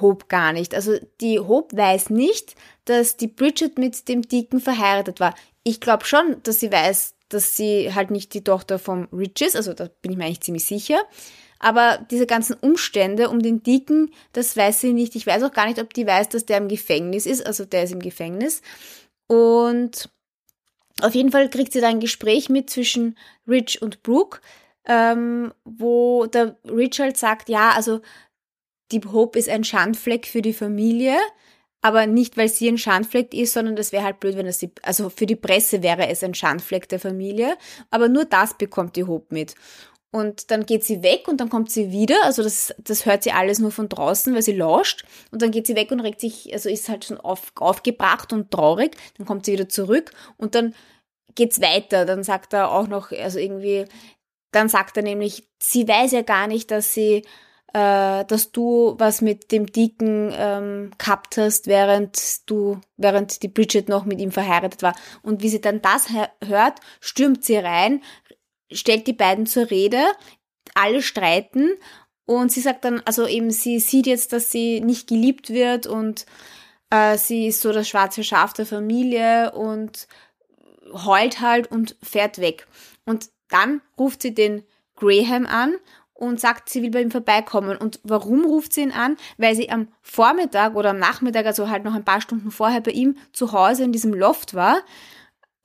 Hope 0.00 0.26
gar 0.28 0.52
nicht. 0.52 0.74
Also 0.74 0.98
die 1.20 1.38
Hope 1.38 1.76
weiß 1.76 2.10
nicht, 2.10 2.54
dass 2.84 3.16
die 3.16 3.28
Bridget 3.28 3.78
mit 3.78 4.08
dem 4.08 4.22
Dicken 4.22 4.60
verheiratet 4.60 5.20
war. 5.20 5.34
Ich 5.62 5.80
glaube 5.80 6.04
schon, 6.04 6.36
dass 6.42 6.60
sie 6.60 6.70
weiß, 6.70 7.14
dass 7.28 7.56
sie 7.56 7.92
halt 7.94 8.10
nicht 8.10 8.34
die 8.34 8.44
Tochter 8.44 8.78
vom 8.78 9.08
Rich 9.12 9.42
ist, 9.42 9.56
also 9.56 9.72
da 9.72 9.88
bin 10.02 10.12
ich 10.12 10.18
mir 10.18 10.24
eigentlich 10.24 10.42
ziemlich 10.42 10.64
sicher. 10.64 11.00
Aber 11.58 12.04
diese 12.10 12.26
ganzen 12.26 12.54
Umstände 12.54 13.30
um 13.30 13.40
den 13.40 13.62
Dicken, 13.62 14.10
das 14.32 14.56
weiß 14.56 14.80
sie 14.80 14.92
nicht. 14.92 15.16
Ich 15.16 15.26
weiß 15.26 15.42
auch 15.42 15.52
gar 15.52 15.66
nicht, 15.66 15.80
ob 15.80 15.94
die 15.94 16.06
weiß, 16.06 16.28
dass 16.28 16.46
der 16.46 16.58
im 16.58 16.68
Gefängnis 16.68 17.26
ist. 17.26 17.46
Also 17.46 17.64
der 17.64 17.84
ist 17.84 17.92
im 17.92 18.00
Gefängnis. 18.00 18.62
Und 19.26 20.10
auf 21.02 21.14
jeden 21.14 21.30
Fall 21.30 21.50
kriegt 21.50 21.72
sie 21.72 21.80
da 21.80 21.88
ein 21.88 22.00
Gespräch 22.00 22.48
mit 22.48 22.70
zwischen 22.70 23.16
Rich 23.46 23.82
und 23.82 24.02
Brooke 24.02 24.40
ähm, 24.86 25.52
wo 25.64 26.26
der 26.26 26.56
Richard 26.64 27.16
sagt, 27.16 27.48
ja, 27.48 27.70
also 27.70 28.00
die 28.92 29.00
Hope 29.00 29.38
ist 29.38 29.48
ein 29.48 29.64
Schandfleck 29.64 30.26
für 30.26 30.42
die 30.42 30.52
Familie, 30.52 31.16
aber 31.82 32.06
nicht, 32.06 32.36
weil 32.36 32.48
sie 32.48 32.68
ein 32.68 32.78
Schandfleck 32.78 33.34
ist, 33.34 33.52
sondern 33.52 33.76
das 33.76 33.92
wäre 33.92 34.04
halt 34.04 34.20
blöd, 34.20 34.36
wenn 34.36 34.46
das 34.46 34.58
die, 34.58 34.70
also 34.82 35.10
für 35.10 35.26
die 35.26 35.36
Presse 35.36 35.82
wäre 35.82 36.08
es 36.08 36.22
ein 36.22 36.34
Schandfleck 36.34 36.88
der 36.88 37.00
Familie, 37.00 37.56
aber 37.90 38.08
nur 38.08 38.24
das 38.24 38.56
bekommt 38.56 38.96
die 38.96 39.04
Hope 39.04 39.34
mit. 39.34 39.54
Und 40.16 40.50
dann 40.50 40.64
geht 40.64 40.82
sie 40.82 41.02
weg 41.02 41.28
und 41.28 41.42
dann 41.42 41.50
kommt 41.50 41.70
sie 41.70 41.92
wieder, 41.92 42.16
also 42.24 42.42
das, 42.42 42.74
das 42.78 43.04
hört 43.04 43.22
sie 43.22 43.32
alles 43.32 43.58
nur 43.58 43.70
von 43.70 43.90
draußen, 43.90 44.34
weil 44.34 44.40
sie 44.40 44.56
lauscht. 44.56 45.04
Und 45.30 45.42
dann 45.42 45.50
geht 45.50 45.66
sie 45.66 45.76
weg 45.76 45.90
und 45.90 46.00
regt 46.00 46.22
sich, 46.22 46.54
also 46.54 46.70
ist 46.70 46.88
halt 46.88 47.04
schon 47.04 47.18
auf, 47.18 47.52
aufgebracht 47.56 48.32
und 48.32 48.50
traurig. 48.50 48.96
Dann 49.18 49.26
kommt 49.26 49.44
sie 49.44 49.52
wieder 49.52 49.68
zurück 49.68 50.12
und 50.38 50.54
dann 50.54 50.74
geht's 51.34 51.60
weiter. 51.60 52.06
Dann 52.06 52.24
sagt 52.24 52.54
er 52.54 52.70
auch 52.70 52.88
noch, 52.88 53.12
also 53.12 53.38
irgendwie, 53.38 53.84
dann 54.52 54.70
sagt 54.70 54.96
er 54.96 55.02
nämlich, 55.02 55.46
sie 55.58 55.86
weiß 55.86 56.12
ja 56.12 56.22
gar 56.22 56.46
nicht, 56.46 56.70
dass 56.70 56.94
sie, 56.94 57.16
äh, 57.74 58.24
dass 58.24 58.52
du 58.52 58.94
was 58.96 59.20
mit 59.20 59.52
dem 59.52 59.66
Dicken 59.66 60.32
ähm, 60.34 60.92
gehabt 60.96 61.36
hast, 61.36 61.66
während 61.66 62.48
du, 62.48 62.80
während 62.96 63.42
die 63.42 63.48
Bridget 63.48 63.90
noch 63.90 64.06
mit 64.06 64.18
ihm 64.18 64.30
verheiratet 64.30 64.82
war. 64.82 64.94
Und 65.20 65.42
wie 65.42 65.50
sie 65.50 65.60
dann 65.60 65.82
das 65.82 66.06
hört, 66.42 66.80
stürmt 67.00 67.44
sie 67.44 67.58
rein, 67.58 68.00
stellt 68.72 69.06
die 69.06 69.12
beiden 69.12 69.46
zur 69.46 69.70
Rede, 69.70 70.02
alle 70.74 71.02
streiten 71.02 71.70
und 72.26 72.50
sie 72.50 72.60
sagt 72.60 72.84
dann, 72.84 73.00
also 73.04 73.26
eben, 73.26 73.50
sie 73.50 73.78
sieht 73.78 74.06
jetzt, 74.06 74.32
dass 74.32 74.50
sie 74.50 74.80
nicht 74.80 75.08
geliebt 75.08 75.50
wird 75.50 75.86
und 75.86 76.26
äh, 76.90 77.16
sie 77.16 77.46
ist 77.46 77.60
so 77.60 77.72
das 77.72 77.88
schwarze 77.88 78.24
Schaf 78.24 78.52
der 78.52 78.66
Familie 78.66 79.52
und 79.52 80.08
heult 80.92 81.40
halt 81.40 81.70
und 81.70 81.96
fährt 82.02 82.38
weg. 82.38 82.66
Und 83.04 83.30
dann 83.48 83.80
ruft 83.98 84.22
sie 84.22 84.34
den 84.34 84.64
Graham 84.96 85.46
an 85.46 85.76
und 86.14 86.40
sagt, 86.40 86.68
sie 86.68 86.82
will 86.82 86.90
bei 86.90 87.02
ihm 87.02 87.10
vorbeikommen. 87.10 87.76
Und 87.76 88.00
warum 88.02 88.44
ruft 88.44 88.72
sie 88.72 88.82
ihn 88.82 88.92
an? 88.92 89.16
Weil 89.36 89.54
sie 89.54 89.70
am 89.70 89.88
Vormittag 90.02 90.74
oder 90.74 90.90
am 90.90 90.98
Nachmittag, 90.98 91.46
also 91.46 91.68
halt 91.68 91.84
noch 91.84 91.94
ein 91.94 92.04
paar 92.04 92.20
Stunden 92.20 92.50
vorher 92.50 92.80
bei 92.80 92.92
ihm 92.92 93.16
zu 93.32 93.52
Hause 93.52 93.84
in 93.84 93.92
diesem 93.92 94.14
Loft 94.14 94.54
war 94.54 94.78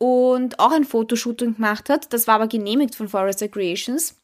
und 0.01 0.57
auch 0.57 0.71
ein 0.71 0.83
Fotoshooting 0.83 1.57
gemacht 1.57 1.87
hat. 1.87 2.11
Das 2.11 2.25
war 2.25 2.33
aber 2.33 2.47
genehmigt 2.47 2.95
von 2.95 3.07
Forrester 3.07 3.47
Creations. 3.47 4.15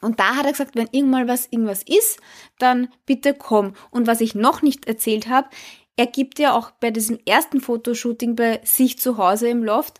Und 0.00 0.20
da 0.20 0.36
hat 0.36 0.46
er 0.46 0.52
gesagt, 0.52 0.76
wenn 0.76 0.88
irgendwann 0.92 1.26
was 1.26 1.48
irgendwas 1.50 1.82
ist, 1.82 2.20
dann 2.60 2.86
bitte 3.04 3.34
komm. 3.34 3.74
Und 3.90 4.06
was 4.06 4.20
ich 4.20 4.36
noch 4.36 4.62
nicht 4.62 4.86
erzählt 4.86 5.28
habe, 5.28 5.48
er 5.96 6.06
gibt 6.06 6.38
ja 6.38 6.52
auch 6.52 6.70
bei 6.70 6.92
diesem 6.92 7.18
ersten 7.26 7.60
Fotoshooting 7.60 8.36
bei 8.36 8.60
sich 8.62 8.96
zu 9.00 9.18
Hause 9.18 9.48
im 9.48 9.64
Loft 9.64 9.98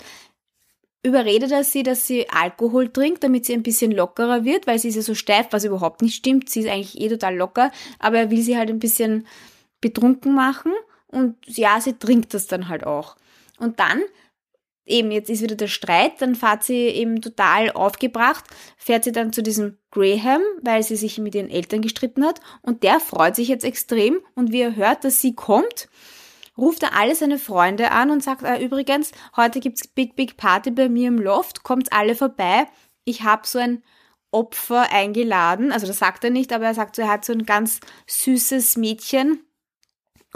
überredet 1.02 1.50
er 1.50 1.64
sie, 1.64 1.82
dass 1.82 2.06
sie 2.06 2.28
Alkohol 2.30 2.88
trinkt, 2.88 3.24
damit 3.24 3.44
sie 3.44 3.54
ein 3.54 3.62
bisschen 3.64 3.90
lockerer 3.90 4.44
wird, 4.44 4.68
weil 4.68 4.78
sie 4.78 4.88
ist 4.88 4.96
ja 4.96 5.02
so 5.02 5.14
steif, 5.14 5.48
was 5.50 5.64
überhaupt 5.64 6.02
nicht 6.02 6.14
stimmt. 6.14 6.48
Sie 6.48 6.60
ist 6.60 6.68
eigentlich 6.68 7.00
eh 7.00 7.08
total 7.08 7.36
locker, 7.36 7.72
aber 7.98 8.18
er 8.18 8.30
will 8.30 8.42
sie 8.42 8.56
halt 8.56 8.70
ein 8.70 8.80
bisschen 8.80 9.26
betrunken 9.80 10.34
machen 10.34 10.72
und 11.08 11.36
ja, 11.44 11.80
sie 11.80 11.94
trinkt 11.94 12.34
das 12.34 12.46
dann 12.46 12.68
halt 12.68 12.84
auch. 12.84 13.16
Und 13.58 13.80
dann, 13.80 14.02
eben 14.86 15.10
jetzt 15.10 15.28
ist 15.28 15.42
wieder 15.42 15.56
der 15.56 15.66
Streit, 15.66 16.20
dann 16.22 16.34
fährt 16.34 16.62
sie 16.62 16.86
eben 16.86 17.20
total 17.20 17.72
aufgebracht, 17.72 18.44
fährt 18.76 19.04
sie 19.04 19.12
dann 19.12 19.32
zu 19.32 19.42
diesem 19.42 19.78
Graham, 19.90 20.40
weil 20.62 20.82
sie 20.82 20.96
sich 20.96 21.18
mit 21.18 21.34
ihren 21.34 21.50
Eltern 21.50 21.82
gestritten 21.82 22.24
hat 22.24 22.40
und 22.62 22.82
der 22.82 23.00
freut 23.00 23.36
sich 23.36 23.48
jetzt 23.48 23.64
extrem 23.64 24.20
und 24.34 24.52
wie 24.52 24.60
er 24.60 24.76
hört, 24.76 25.04
dass 25.04 25.20
sie 25.20 25.34
kommt, 25.34 25.88
ruft 26.56 26.82
er 26.82 26.96
alle 26.96 27.14
seine 27.14 27.38
Freunde 27.38 27.90
an 27.90 28.10
und 28.10 28.22
sagt, 28.22 28.42
äh, 28.42 28.62
übrigens, 28.64 29.12
heute 29.36 29.60
gibt's 29.60 29.86
Big 29.86 30.16
Big 30.16 30.36
Party 30.36 30.70
bei 30.70 30.88
mir 30.88 31.08
im 31.08 31.18
Loft, 31.18 31.64
kommt 31.64 31.92
alle 31.92 32.14
vorbei. 32.14 32.66
Ich 33.04 33.22
habe 33.22 33.46
so 33.46 33.58
ein 33.58 33.82
Opfer 34.30 34.92
eingeladen. 34.92 35.72
Also 35.72 35.86
das 35.86 35.98
sagt 35.98 36.24
er 36.24 36.30
nicht, 36.30 36.52
aber 36.52 36.66
er 36.66 36.74
sagt 36.74 36.96
so, 36.96 37.02
er 37.02 37.08
hat 37.08 37.24
so 37.24 37.32
ein 37.32 37.46
ganz 37.46 37.80
süßes 38.06 38.76
Mädchen. 38.76 39.40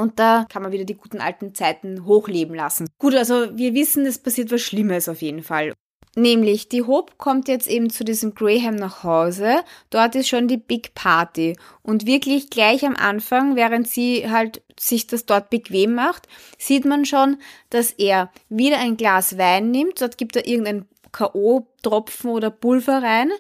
Und 0.01 0.19
da 0.19 0.47
kann 0.49 0.63
man 0.63 0.73
wieder 0.73 0.85
die 0.85 0.97
guten 0.97 1.21
alten 1.21 1.55
Zeiten 1.55 2.07
hochleben 2.07 2.55
lassen. 2.55 2.89
Gut, 2.99 3.15
also 3.15 3.57
wir 3.57 3.75
wissen, 3.75 4.07
es 4.07 4.19
passiert 4.19 4.51
was 4.51 4.63
Schlimmes 4.63 5.09
auf 5.09 5.21
jeden 5.21 5.43
Fall. 5.43 5.75
Nämlich, 6.17 6.69
die 6.69 6.83
Hope 6.83 7.13
kommt 7.19 7.47
jetzt 7.47 7.69
eben 7.69 7.89
zu 7.89 8.03
diesem 8.03 8.35
Graham 8.35 8.75
nach 8.75 9.05
Hause. 9.05 9.61
Dort 9.91 10.17
ist 10.17 10.29
schon 10.29 10.49
die 10.49 10.57
Big 10.57 10.95
Party. 10.95 11.57
Und 11.83 12.05
wirklich 12.05 12.51
gleich 12.51 12.85
am 12.85 12.97
Anfang, 12.97 13.55
während 13.55 13.87
sie 13.87 14.29
halt 14.29 14.63
sich 14.79 15.07
das 15.07 15.25
dort 15.25 15.51
bequem 15.51 15.95
macht, 15.95 16.27
sieht 16.59 16.85
man 16.85 17.05
schon, 17.05 17.37
dass 17.69 17.93
er 17.93 18.33
wieder 18.49 18.79
ein 18.79 18.97
Glas 18.97 19.39
Wein 19.39 19.71
nimmt. 19.71 20.01
Dort 20.01 20.19
gibt 20.19 20.35
er 20.35 20.49
irgendeinen 20.49 20.89
K.O.-Tropfen 21.13 22.31
oder 22.31 22.51
Pulver 22.51 23.03
rein 23.03 23.31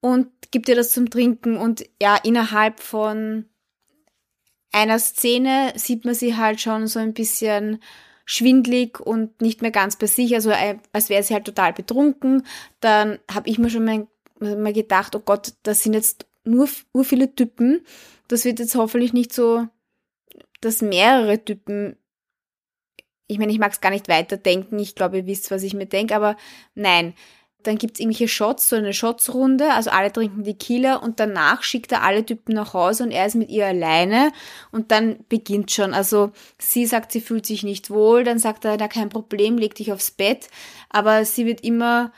und 0.00 0.28
gibt 0.50 0.68
ihr 0.68 0.76
das 0.76 0.90
zum 0.90 1.10
Trinken. 1.10 1.58
Und 1.58 1.84
ja, 2.00 2.16
innerhalb 2.16 2.80
von 2.80 3.44
einer 4.72 4.98
Szene 4.98 5.72
sieht 5.76 6.04
man 6.04 6.14
sie 6.14 6.36
halt 6.36 6.60
schon 6.60 6.86
so 6.86 6.98
ein 6.98 7.14
bisschen 7.14 7.82
schwindlig 8.24 9.00
und 9.00 9.40
nicht 9.40 9.62
mehr 9.62 9.72
ganz 9.72 9.96
bei 9.96 10.06
sich, 10.06 10.34
also 10.34 10.50
äh, 10.50 10.78
als 10.92 11.08
wäre 11.08 11.22
sie 11.22 11.34
halt 11.34 11.44
total 11.44 11.72
betrunken. 11.72 12.46
Dann 12.78 13.18
habe 13.30 13.48
ich 13.48 13.58
mir 13.58 13.70
schon 13.70 13.84
mal, 13.84 14.06
gedacht, 14.72 15.14
oh 15.16 15.20
Gott, 15.20 15.54
das 15.64 15.82
sind 15.82 15.94
jetzt 15.94 16.26
nur, 16.44 16.68
nur 16.94 17.04
viele 17.04 17.34
Typen. 17.34 17.84
Das 18.28 18.44
wird 18.44 18.60
jetzt 18.60 18.76
hoffentlich 18.76 19.12
nicht 19.12 19.32
so, 19.32 19.66
dass 20.60 20.80
mehrere 20.80 21.44
Typen 21.44 21.96
ich 23.30 23.38
meine, 23.38 23.52
ich 23.52 23.60
mag 23.60 23.70
es 23.70 23.80
gar 23.80 23.90
nicht 23.90 24.08
weiterdenken, 24.08 24.80
ich 24.80 24.96
glaube, 24.96 25.18
ihr 25.18 25.26
wisst, 25.26 25.52
was 25.52 25.62
ich 25.62 25.72
mir 25.72 25.86
denke, 25.86 26.16
aber 26.16 26.36
nein, 26.74 27.14
dann 27.62 27.78
gibt's 27.78 28.00
irgendwelche 28.00 28.28
Shots, 28.28 28.68
so 28.68 28.76
eine 28.76 28.92
Shotsrunde, 28.92 29.72
also 29.72 29.90
alle 29.90 30.12
trinken 30.12 30.44
die 30.44 30.54
Killer 30.54 31.02
und 31.02 31.20
danach 31.20 31.62
schickt 31.62 31.92
er 31.92 32.02
alle 32.02 32.24
Typen 32.24 32.54
nach 32.54 32.74
Hause 32.74 33.04
und 33.04 33.10
er 33.10 33.26
ist 33.26 33.34
mit 33.34 33.50
ihr 33.50 33.66
alleine. 33.66 34.32
Und 34.72 34.90
dann 34.90 35.18
beginnt 35.28 35.70
schon. 35.70 35.94
Also 35.94 36.32
sie 36.58 36.86
sagt, 36.86 37.12
sie 37.12 37.20
fühlt 37.20 37.46
sich 37.46 37.62
nicht 37.62 37.90
wohl, 37.90 38.24
dann 38.24 38.38
sagt 38.38 38.64
er, 38.64 38.76
na 38.78 38.88
kein 38.88 39.08
Problem, 39.08 39.58
leg 39.58 39.74
dich 39.74 39.92
aufs 39.92 40.10
Bett, 40.10 40.48
aber 40.88 41.24
sie 41.24 41.46
wird 41.46 41.62
immer 41.62 42.12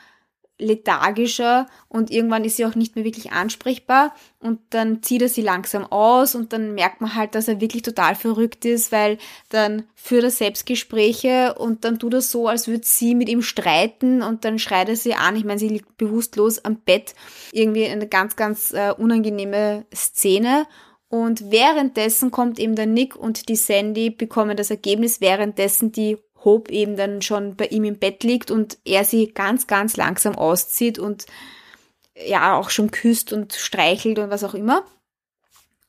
lethargischer 0.62 1.66
und 1.88 2.11
irgendwann 2.11 2.44
ist 2.44 2.57
sie 2.57 2.64
auch 2.64 2.75
nicht 2.75 2.96
mehr 2.96 3.05
wirklich 3.05 3.33
ansprechbar 3.33 4.14
und 4.40 4.61
dann 4.70 5.03
zieht 5.03 5.22
er 5.22 5.29
sie 5.29 5.42
langsam 5.42 5.85
aus 5.85 6.35
und 6.35 6.53
dann 6.53 6.75
merkt 6.75 7.01
man 7.01 7.14
halt, 7.14 7.35
dass 7.35 7.48
er 7.48 7.61
wirklich 7.61 7.83
total 7.83 8.14
verrückt 8.14 8.64
ist, 8.64 8.92
weil 8.92 9.18
dann 9.48 9.85
führt 9.94 10.25
er 10.25 10.31
Selbstgespräche 10.31 11.55
und 11.55 11.85
dann 11.85 11.98
tut 11.98 12.14
er 12.14 12.20
so, 12.22 12.48
als 12.48 12.68
würde 12.68 12.85
sie 12.85 13.14
mit 13.14 13.29
ihm 13.29 13.42
streiten 13.42 14.22
und 14.22 14.44
dann 14.44 14.59
schreit 14.59 14.88
er 14.88 14.96
sie 14.96 15.14
an. 15.14 15.37
Ich 15.37 15.44
meine, 15.44 15.59
sie 15.59 15.68
liegt 15.68 15.96
bewusstlos 15.96 16.64
am 16.64 16.77
Bett. 16.77 17.14
Irgendwie 17.53 17.87
eine 17.87 18.07
ganz, 18.07 18.37
ganz 18.37 18.72
äh, 18.72 18.92
unangenehme 18.96 19.85
Szene. 19.94 20.66
Und 21.09 21.51
währenddessen 21.51 22.31
kommt 22.31 22.59
eben 22.59 22.75
der 22.75 22.87
Nick 22.87 23.16
und 23.16 23.51
die 23.51 23.57
Sandy 23.57 24.09
bekommen 24.09 24.57
das 24.57 24.70
Ergebnis, 24.70 25.20
währenddessen 25.20 25.92
die 25.92 26.16
Hope 26.44 26.72
eben 26.72 26.96
dann 26.96 27.22
schon 27.22 27.57
bei 27.57 27.66
ihm 27.66 27.85
im 27.85 27.98
Bett 27.98 28.24
liegt 28.24 28.50
und 28.50 28.78
er 28.85 29.05
sie 29.05 29.33
ganz, 29.33 29.66
ganz 29.66 29.96
langsam 29.96 30.37
auszieht 30.37 30.98
und 30.98 31.26
ja 32.14 32.57
auch 32.57 32.70
schon 32.70 32.90
küsst 32.90 33.33
und 33.33 33.52
streichelt 33.55 34.18
und 34.18 34.31
was 34.31 34.44
auch 34.44 34.55
immer. 34.55 34.85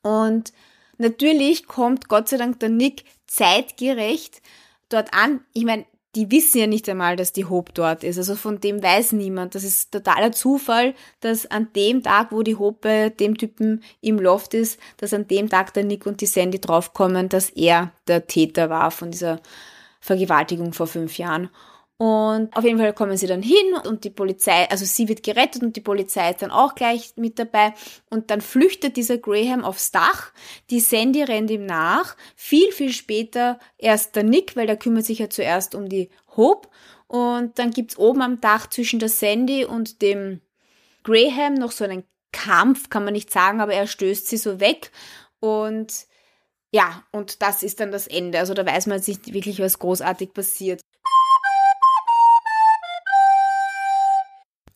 Und 0.02 0.52
natürlich 0.98 1.66
kommt 1.66 2.08
Gott 2.08 2.28
sei 2.28 2.36
Dank 2.36 2.60
der 2.60 2.68
Nick 2.68 3.04
zeitgerecht 3.26 4.42
dort 4.88 5.12
an. 5.12 5.40
Ich 5.52 5.64
meine, 5.64 5.86
die 6.14 6.30
wissen 6.30 6.58
ja 6.58 6.66
nicht 6.66 6.88
einmal, 6.88 7.16
dass 7.16 7.32
die 7.32 7.46
Hope 7.46 7.72
dort 7.72 8.04
ist. 8.04 8.18
Also 8.18 8.36
von 8.36 8.60
dem 8.60 8.82
weiß 8.82 9.12
niemand. 9.12 9.54
Das 9.54 9.64
ist 9.64 9.90
totaler 9.90 10.30
Zufall, 10.32 10.94
dass 11.20 11.46
an 11.50 11.68
dem 11.74 12.02
Tag, 12.02 12.30
wo 12.30 12.42
die 12.42 12.56
Hope 12.56 12.78
bei 12.82 13.08
dem 13.10 13.36
Typen 13.36 13.82
im 14.00 14.18
Loft 14.20 14.54
ist, 14.54 14.78
dass 14.98 15.12
an 15.12 15.26
dem 15.26 15.48
Tag 15.48 15.74
der 15.74 15.84
Nick 15.84 16.06
und 16.06 16.20
die 16.20 16.26
Sandy 16.26 16.60
draufkommen, 16.60 17.28
dass 17.28 17.50
er 17.50 17.92
der 18.06 18.26
Täter 18.26 18.70
war 18.70 18.90
von 18.90 19.10
dieser 19.10 19.40
Vergewaltigung 20.04 20.74
vor 20.74 20.86
fünf 20.86 21.16
Jahren. 21.16 21.48
Und 21.96 22.54
auf 22.54 22.62
jeden 22.62 22.78
Fall 22.78 22.92
kommen 22.92 23.16
sie 23.16 23.26
dann 23.26 23.40
hin 23.40 23.72
und 23.86 24.04
die 24.04 24.10
Polizei, 24.10 24.68
also 24.68 24.84
sie 24.84 25.08
wird 25.08 25.22
gerettet 25.22 25.62
und 25.62 25.76
die 25.76 25.80
Polizei 25.80 26.30
ist 26.30 26.42
dann 26.42 26.50
auch 26.50 26.74
gleich 26.74 27.14
mit 27.16 27.38
dabei. 27.38 27.72
Und 28.10 28.30
dann 28.30 28.42
flüchtet 28.42 28.98
dieser 28.98 29.16
Graham 29.16 29.64
aufs 29.64 29.92
Dach. 29.92 30.32
Die 30.68 30.80
Sandy 30.80 31.22
rennt 31.22 31.50
ihm 31.50 31.64
nach. 31.64 32.16
Viel, 32.36 32.70
viel 32.72 32.92
später 32.92 33.58
erst 33.78 34.14
der 34.14 34.24
Nick, 34.24 34.56
weil 34.56 34.66
der 34.66 34.76
kümmert 34.76 35.06
sich 35.06 35.20
ja 35.20 35.30
zuerst 35.30 35.74
um 35.74 35.88
die 35.88 36.10
Hope. 36.36 36.68
Und 37.06 37.58
dann 37.58 37.70
gibt's 37.70 37.96
oben 37.96 38.20
am 38.20 38.42
Dach 38.42 38.68
zwischen 38.68 38.98
der 38.98 39.08
Sandy 39.08 39.64
und 39.64 40.02
dem 40.02 40.42
Graham 41.02 41.54
noch 41.54 41.70
so 41.70 41.84
einen 41.84 42.04
Kampf, 42.30 42.90
kann 42.90 43.04
man 43.04 43.14
nicht 43.14 43.30
sagen, 43.30 43.62
aber 43.62 43.72
er 43.72 43.86
stößt 43.86 44.28
sie 44.28 44.36
so 44.36 44.60
weg. 44.60 44.90
Und 45.40 46.06
ja, 46.74 47.04
und 47.12 47.40
das 47.40 47.62
ist 47.62 47.78
dann 47.78 47.92
das 47.92 48.08
Ende. 48.08 48.40
Also 48.40 48.52
da 48.52 48.66
weiß 48.66 48.88
man 48.88 48.96
jetzt 48.96 49.06
nicht 49.06 49.32
wirklich, 49.32 49.60
was 49.60 49.78
großartig 49.78 50.32
passiert. 50.34 50.80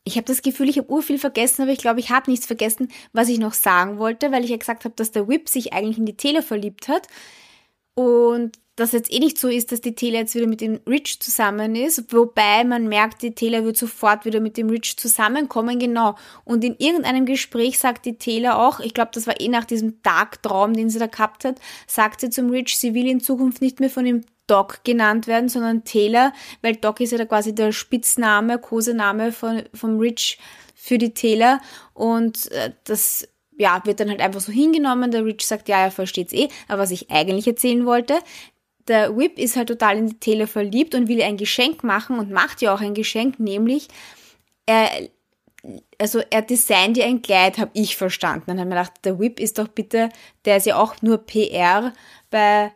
Ich 0.04 0.14
habe 0.14 0.24
das 0.24 0.42
Gefühl, 0.42 0.68
ich 0.68 0.78
habe 0.78 0.92
urviel 0.92 1.18
vergessen, 1.18 1.62
aber 1.62 1.72
ich 1.72 1.80
glaube, 1.80 1.98
ich 1.98 2.10
habe 2.10 2.30
nichts 2.30 2.46
vergessen, 2.46 2.92
was 3.12 3.28
ich 3.28 3.40
noch 3.40 3.52
sagen 3.52 3.98
wollte, 3.98 4.30
weil 4.30 4.44
ich 4.44 4.50
ja 4.50 4.56
gesagt 4.56 4.84
habe, 4.84 4.94
dass 4.94 5.10
der 5.10 5.26
Whip 5.26 5.48
sich 5.48 5.72
eigentlich 5.72 5.98
in 5.98 6.06
die 6.06 6.16
Taylor 6.16 6.42
verliebt 6.42 6.86
hat. 6.86 7.08
Und 7.94 8.60
dass 8.78 8.92
jetzt 8.92 9.12
eh 9.12 9.18
nicht 9.18 9.38
so 9.38 9.48
ist, 9.48 9.72
dass 9.72 9.80
die 9.80 9.94
Taylor 9.94 10.20
jetzt 10.20 10.34
wieder 10.34 10.46
mit 10.46 10.60
dem 10.60 10.80
Rich 10.86 11.20
zusammen 11.20 11.74
ist, 11.74 12.12
wobei 12.12 12.62
man 12.64 12.86
merkt, 12.86 13.22
die 13.22 13.34
Taylor 13.34 13.64
wird 13.64 13.76
sofort 13.76 14.24
wieder 14.24 14.40
mit 14.40 14.56
dem 14.56 14.70
Rich 14.70 14.96
zusammenkommen, 14.96 15.78
genau. 15.78 16.14
Und 16.44 16.62
in 16.64 16.76
irgendeinem 16.78 17.26
Gespräch 17.26 17.78
sagt 17.78 18.06
die 18.06 18.18
Taylor 18.18 18.58
auch, 18.58 18.78
ich 18.78 18.94
glaube, 18.94 19.10
das 19.12 19.26
war 19.26 19.40
eh 19.40 19.48
nach 19.48 19.64
diesem 19.64 20.02
Tagtraum, 20.02 20.74
den 20.74 20.90
sie 20.90 21.00
da 21.00 21.06
gehabt 21.06 21.44
hat, 21.44 21.56
sagt 21.86 22.20
sie 22.20 22.30
zum 22.30 22.50
Rich, 22.50 22.78
sie 22.78 22.94
will 22.94 23.08
in 23.08 23.20
Zukunft 23.20 23.60
nicht 23.60 23.80
mehr 23.80 23.90
von 23.90 24.06
ihm 24.06 24.24
Doc 24.46 24.84
genannt 24.84 25.26
werden, 25.26 25.48
sondern 25.48 25.84
Taylor, 25.84 26.32
weil 26.62 26.76
Doc 26.76 27.00
ist 27.00 27.10
ja 27.10 27.18
da 27.18 27.26
quasi 27.26 27.54
der 27.54 27.72
Spitzname, 27.72 28.58
Kosename 28.58 29.32
von, 29.32 29.62
vom 29.74 29.98
Rich 29.98 30.38
für 30.74 30.98
die 30.98 31.12
Taylor 31.12 31.60
und 31.94 32.50
äh, 32.52 32.72
das 32.84 33.28
ja, 33.58 33.82
wird 33.84 34.00
dann 34.00 34.08
halt 34.08 34.20
einfach 34.20 34.40
so 34.40 34.52
hingenommen. 34.52 35.10
Der 35.10 35.24
Rich 35.24 35.46
sagt, 35.46 35.68
ja, 35.68 35.80
er 35.80 35.90
versteht's 35.90 36.32
eh. 36.32 36.48
Aber 36.68 36.82
was 36.82 36.92
ich 36.92 37.10
eigentlich 37.10 37.46
erzählen 37.46 37.84
wollte, 37.84 38.20
der 38.88 39.16
Whip 39.16 39.38
ist 39.38 39.56
halt 39.56 39.68
total 39.68 39.98
in 39.98 40.08
die 40.08 40.20
Taylor 40.20 40.46
verliebt 40.46 40.94
und 40.94 41.08
will 41.08 41.18
ihr 41.18 41.26
ein 41.26 41.36
Geschenk 41.36 41.84
machen 41.84 42.18
und 42.18 42.30
macht 42.30 42.62
ja 42.62 42.74
auch 42.74 42.80
ein 42.80 42.94
Geschenk, 42.94 43.38
nämlich 43.38 43.88
er, 44.66 44.90
also 45.98 46.20
er 46.30 46.42
designt 46.42 46.96
ihr 46.96 47.06
ein 47.06 47.22
Kleid, 47.22 47.58
habe 47.58 47.70
ich 47.74 47.96
verstanden. 47.96 48.44
Dann 48.46 48.58
habe 48.58 48.68
ich 48.68 48.74
mir 48.74 48.80
gedacht, 48.80 49.04
der 49.04 49.18
Whip 49.18 49.40
ist 49.40 49.58
doch 49.58 49.68
bitte, 49.68 50.08
der 50.44 50.58
ist 50.58 50.66
ja 50.66 50.76
auch 50.76 51.00
nur 51.02 51.18
PR 51.18 51.92
bei 52.30 52.72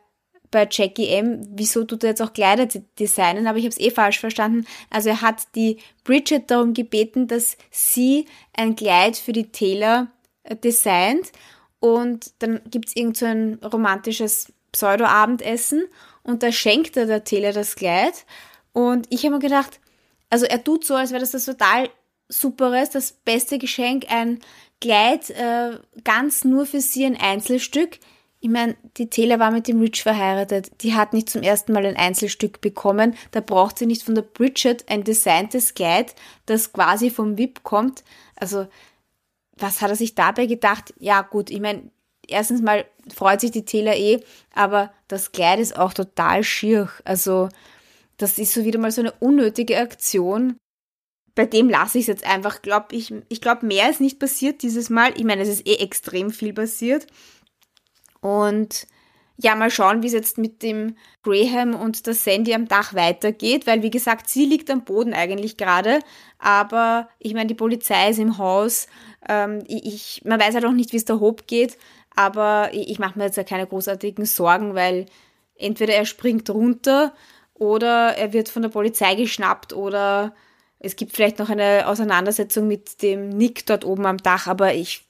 bei 0.53 0.69
Jackie 0.71 1.09
M, 1.09 1.41
wieso 1.49 1.83
tut 1.83 2.05
er 2.05 2.11
jetzt 2.11 2.23
auch 2.23 2.33
Kleider 2.33 2.69
designen, 2.99 3.47
aber 3.49 3.59
ich 3.59 3.65
habe 3.65 3.73
es 3.73 3.81
eh 3.81 3.91
falsch 3.91 4.21
verstanden. 4.21 4.67
Also 4.91 5.09
er 5.09 5.23
hat 5.23 5.47
die 5.57 5.79
Bridget 6.05 6.51
darum 6.51 6.75
gebeten, 6.75 7.27
dass 7.27 7.57
sie 7.71 8.27
ein 8.53 8.77
Kleid 8.77 9.17
für 9.17 9.33
die 9.33 9.51
Taylor 9.51 10.09
äh, 10.45 10.55
designt 10.55 11.33
und 11.81 12.33
dann 12.41 12.61
gibt's 12.71 12.95
irgend 12.95 13.17
so 13.17 13.27
ein 13.27 13.59
romantisches 13.65 14.53
Pseudo-Abendessen 14.73 15.85
und 16.23 16.43
da 16.43 16.53
schenkt 16.53 16.97
er 16.97 17.07
der 17.07 17.25
Taylor 17.25 17.53
das 17.53 17.77
Kleid. 17.77 18.25
Und 18.73 19.07
ich 19.11 19.25
habe 19.25 19.35
mir 19.35 19.41
gedacht, 19.41 19.81
also 20.31 20.47
er 20.47 20.65
tut 20.65 20.85
so, 20.85 20.95
als 20.95 21.11
wäre 21.11 21.21
das 21.21 21.33
das 21.33 21.45
total 21.45 21.91
superes, 22.29 22.91
das 22.91 23.13
beste 23.13 23.59
Geschenk, 23.59 24.07
ein 24.11 24.41
Kleid, 24.81 25.31
äh, 25.31 25.79
ganz 26.03 26.45
nur 26.45 26.67
für 26.67 26.81
sie 26.81 27.05
ein 27.05 27.17
Einzelstück. 27.17 27.99
Ich 28.41 28.49
meine, 28.49 28.75
die 28.97 29.09
Taylor 29.09 29.39
war 29.39 29.53
mit 29.53 29.69
dem 29.69 29.81
Rich 29.81 30.03
verheiratet. 30.03 30.83
Die 30.83 30.95
hat 30.95 31.13
nicht 31.13 31.31
zum 31.31 31.43
ersten 31.43 31.73
Mal 31.73 31.87
ein 31.87 31.97
Einzelstück 31.97 32.61
bekommen. 32.61 33.15
Da 33.31 33.41
braucht 33.41 33.79
sie 33.79 33.87
nicht 33.87 34.03
von 34.03 34.17
der 34.17 34.23
Bridget 34.23 34.89
ein 34.89 35.05
designtes 35.05 35.75
Kleid, 35.75 36.17
das 36.47 36.73
quasi 36.73 37.11
vom 37.11 37.39
VIP 37.39 37.63
kommt. 37.63 38.03
Also, 38.35 38.67
was 39.57 39.81
hat 39.81 39.91
er 39.91 39.97
sich 39.97 40.17
dabei 40.17 40.47
gedacht? 40.47 40.93
Ja, 40.99 41.23
gut, 41.23 41.51
ich 41.51 41.61
meine, 41.61 41.93
erstens 42.33 42.63
mal 42.63 42.85
freut 43.15 43.41
sich 43.41 43.51
die 43.51 43.65
Taylor 43.65 43.95
eh, 43.95 44.21
aber 44.55 44.93
das 45.09 45.33
Kleid 45.33 45.61
ist 45.61 45.79
auch 45.79 45.93
total 45.93 46.45
schier. 46.45 46.89
Also 47.05 47.49
das 48.17 48.39
ist 48.39 48.55
so 48.55 48.65
wieder 48.65 48.79
mal 48.79 48.91
so 48.91 49.01
eine 49.01 49.13
unnötige 49.13 49.79
Aktion. 49.79 50.57
Bei 51.35 51.47
dem 51.47 51.69
lasse 51.69 51.99
ich 51.99 52.05
es 52.05 52.09
jetzt 52.09 52.27
einfach. 52.27 52.63
Glaub 52.63 52.93
ich 52.93 53.13
ich 53.29 53.41
glaube, 53.41 53.67
mehr 53.67 53.91
ist 53.91 54.01
nicht 54.01 54.19
passiert 54.19 54.63
dieses 54.63 54.91
Mal. 54.91 55.13
Ich 55.17 55.25
meine, 55.25 55.43
es 55.43 55.49
ist 55.49 55.67
eh 55.67 55.77
extrem 55.77 56.31
viel 56.31 56.53
passiert. 56.53 57.07
Und 58.21 58.87
ja, 59.43 59.55
mal 59.55 59.71
schauen, 59.71 60.03
wie 60.03 60.07
es 60.07 60.13
jetzt 60.13 60.39
mit 60.39 60.63
dem 60.63 60.97
Graham 61.23 61.75
und 61.75 62.07
der 62.07 62.15
Sandy 62.15 62.55
am 62.55 62.69
Dach 62.69 62.95
weitergeht, 62.95 63.67
weil 63.67 63.83
wie 63.83 63.91
gesagt, 63.91 64.29
sie 64.29 64.45
liegt 64.45 64.71
am 64.71 64.85
Boden 64.85 65.15
eigentlich 65.15 65.57
gerade, 65.57 66.01
aber 66.39 67.09
ich 67.19 67.35
meine, 67.35 67.49
die 67.49 67.55
Polizei 67.55 68.11
ist 68.11 68.19
im 68.19 68.39
Haus. 68.39 68.87
Ähm, 69.29 69.65
ich, 69.67 70.23
man 70.25 70.41
weiß 70.41 70.55
halt 70.55 70.65
auch 70.65 70.73
nicht, 70.73 70.93
wie 70.93 70.97
es 70.97 71.05
der 71.05 71.21
Hope 71.21 71.45
geht. 71.47 71.77
Aber 72.15 72.71
ich, 72.73 72.91
ich 72.91 72.99
mache 72.99 73.19
mir 73.19 73.27
jetzt 73.27 73.37
ja 73.37 73.45
keine 73.45 73.67
großartigen 73.67 74.25
Sorgen, 74.25 74.75
weil 74.75 75.07
entweder 75.57 75.95
er 75.95 76.05
springt 76.05 76.51
runter 76.51 77.13
oder 77.55 78.17
er 78.17 78.33
wird 78.33 78.49
von 78.49 78.63
der 78.63 78.71
Polizei 78.71 79.15
geschnappt 79.15 79.73
oder 79.73 80.35
es 80.79 80.97
gibt 80.97 81.13
vielleicht 81.13 81.39
noch 81.39 81.49
eine 81.49 81.87
Auseinandersetzung 81.87 82.67
mit 82.67 83.03
dem 83.03 83.29
Nick 83.29 83.67
dort 83.67 83.85
oben 83.85 84.05
am 84.07 84.19
Dach, 84.19 84.49
aber 84.49 84.75
ich 84.75 85.05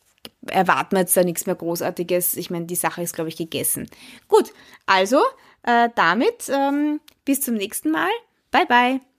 erwarte 0.47 0.95
mir 0.95 1.01
jetzt 1.01 1.17
da 1.17 1.25
nichts 1.25 1.47
mehr 1.47 1.55
Großartiges. 1.55 2.37
Ich 2.37 2.51
meine, 2.51 2.67
die 2.67 2.77
Sache 2.77 3.03
ist, 3.03 3.15
glaube 3.15 3.29
ich, 3.29 3.37
gegessen. 3.37 3.88
Gut, 4.29 4.53
also 4.87 5.23
äh, 5.62 5.88
damit 5.95 6.51
ähm, 6.51 7.01
bis 7.25 7.41
zum 7.41 7.55
nächsten 7.55 7.91
Mal. 7.91 8.11
Bye, 8.51 8.67
bye. 8.67 9.12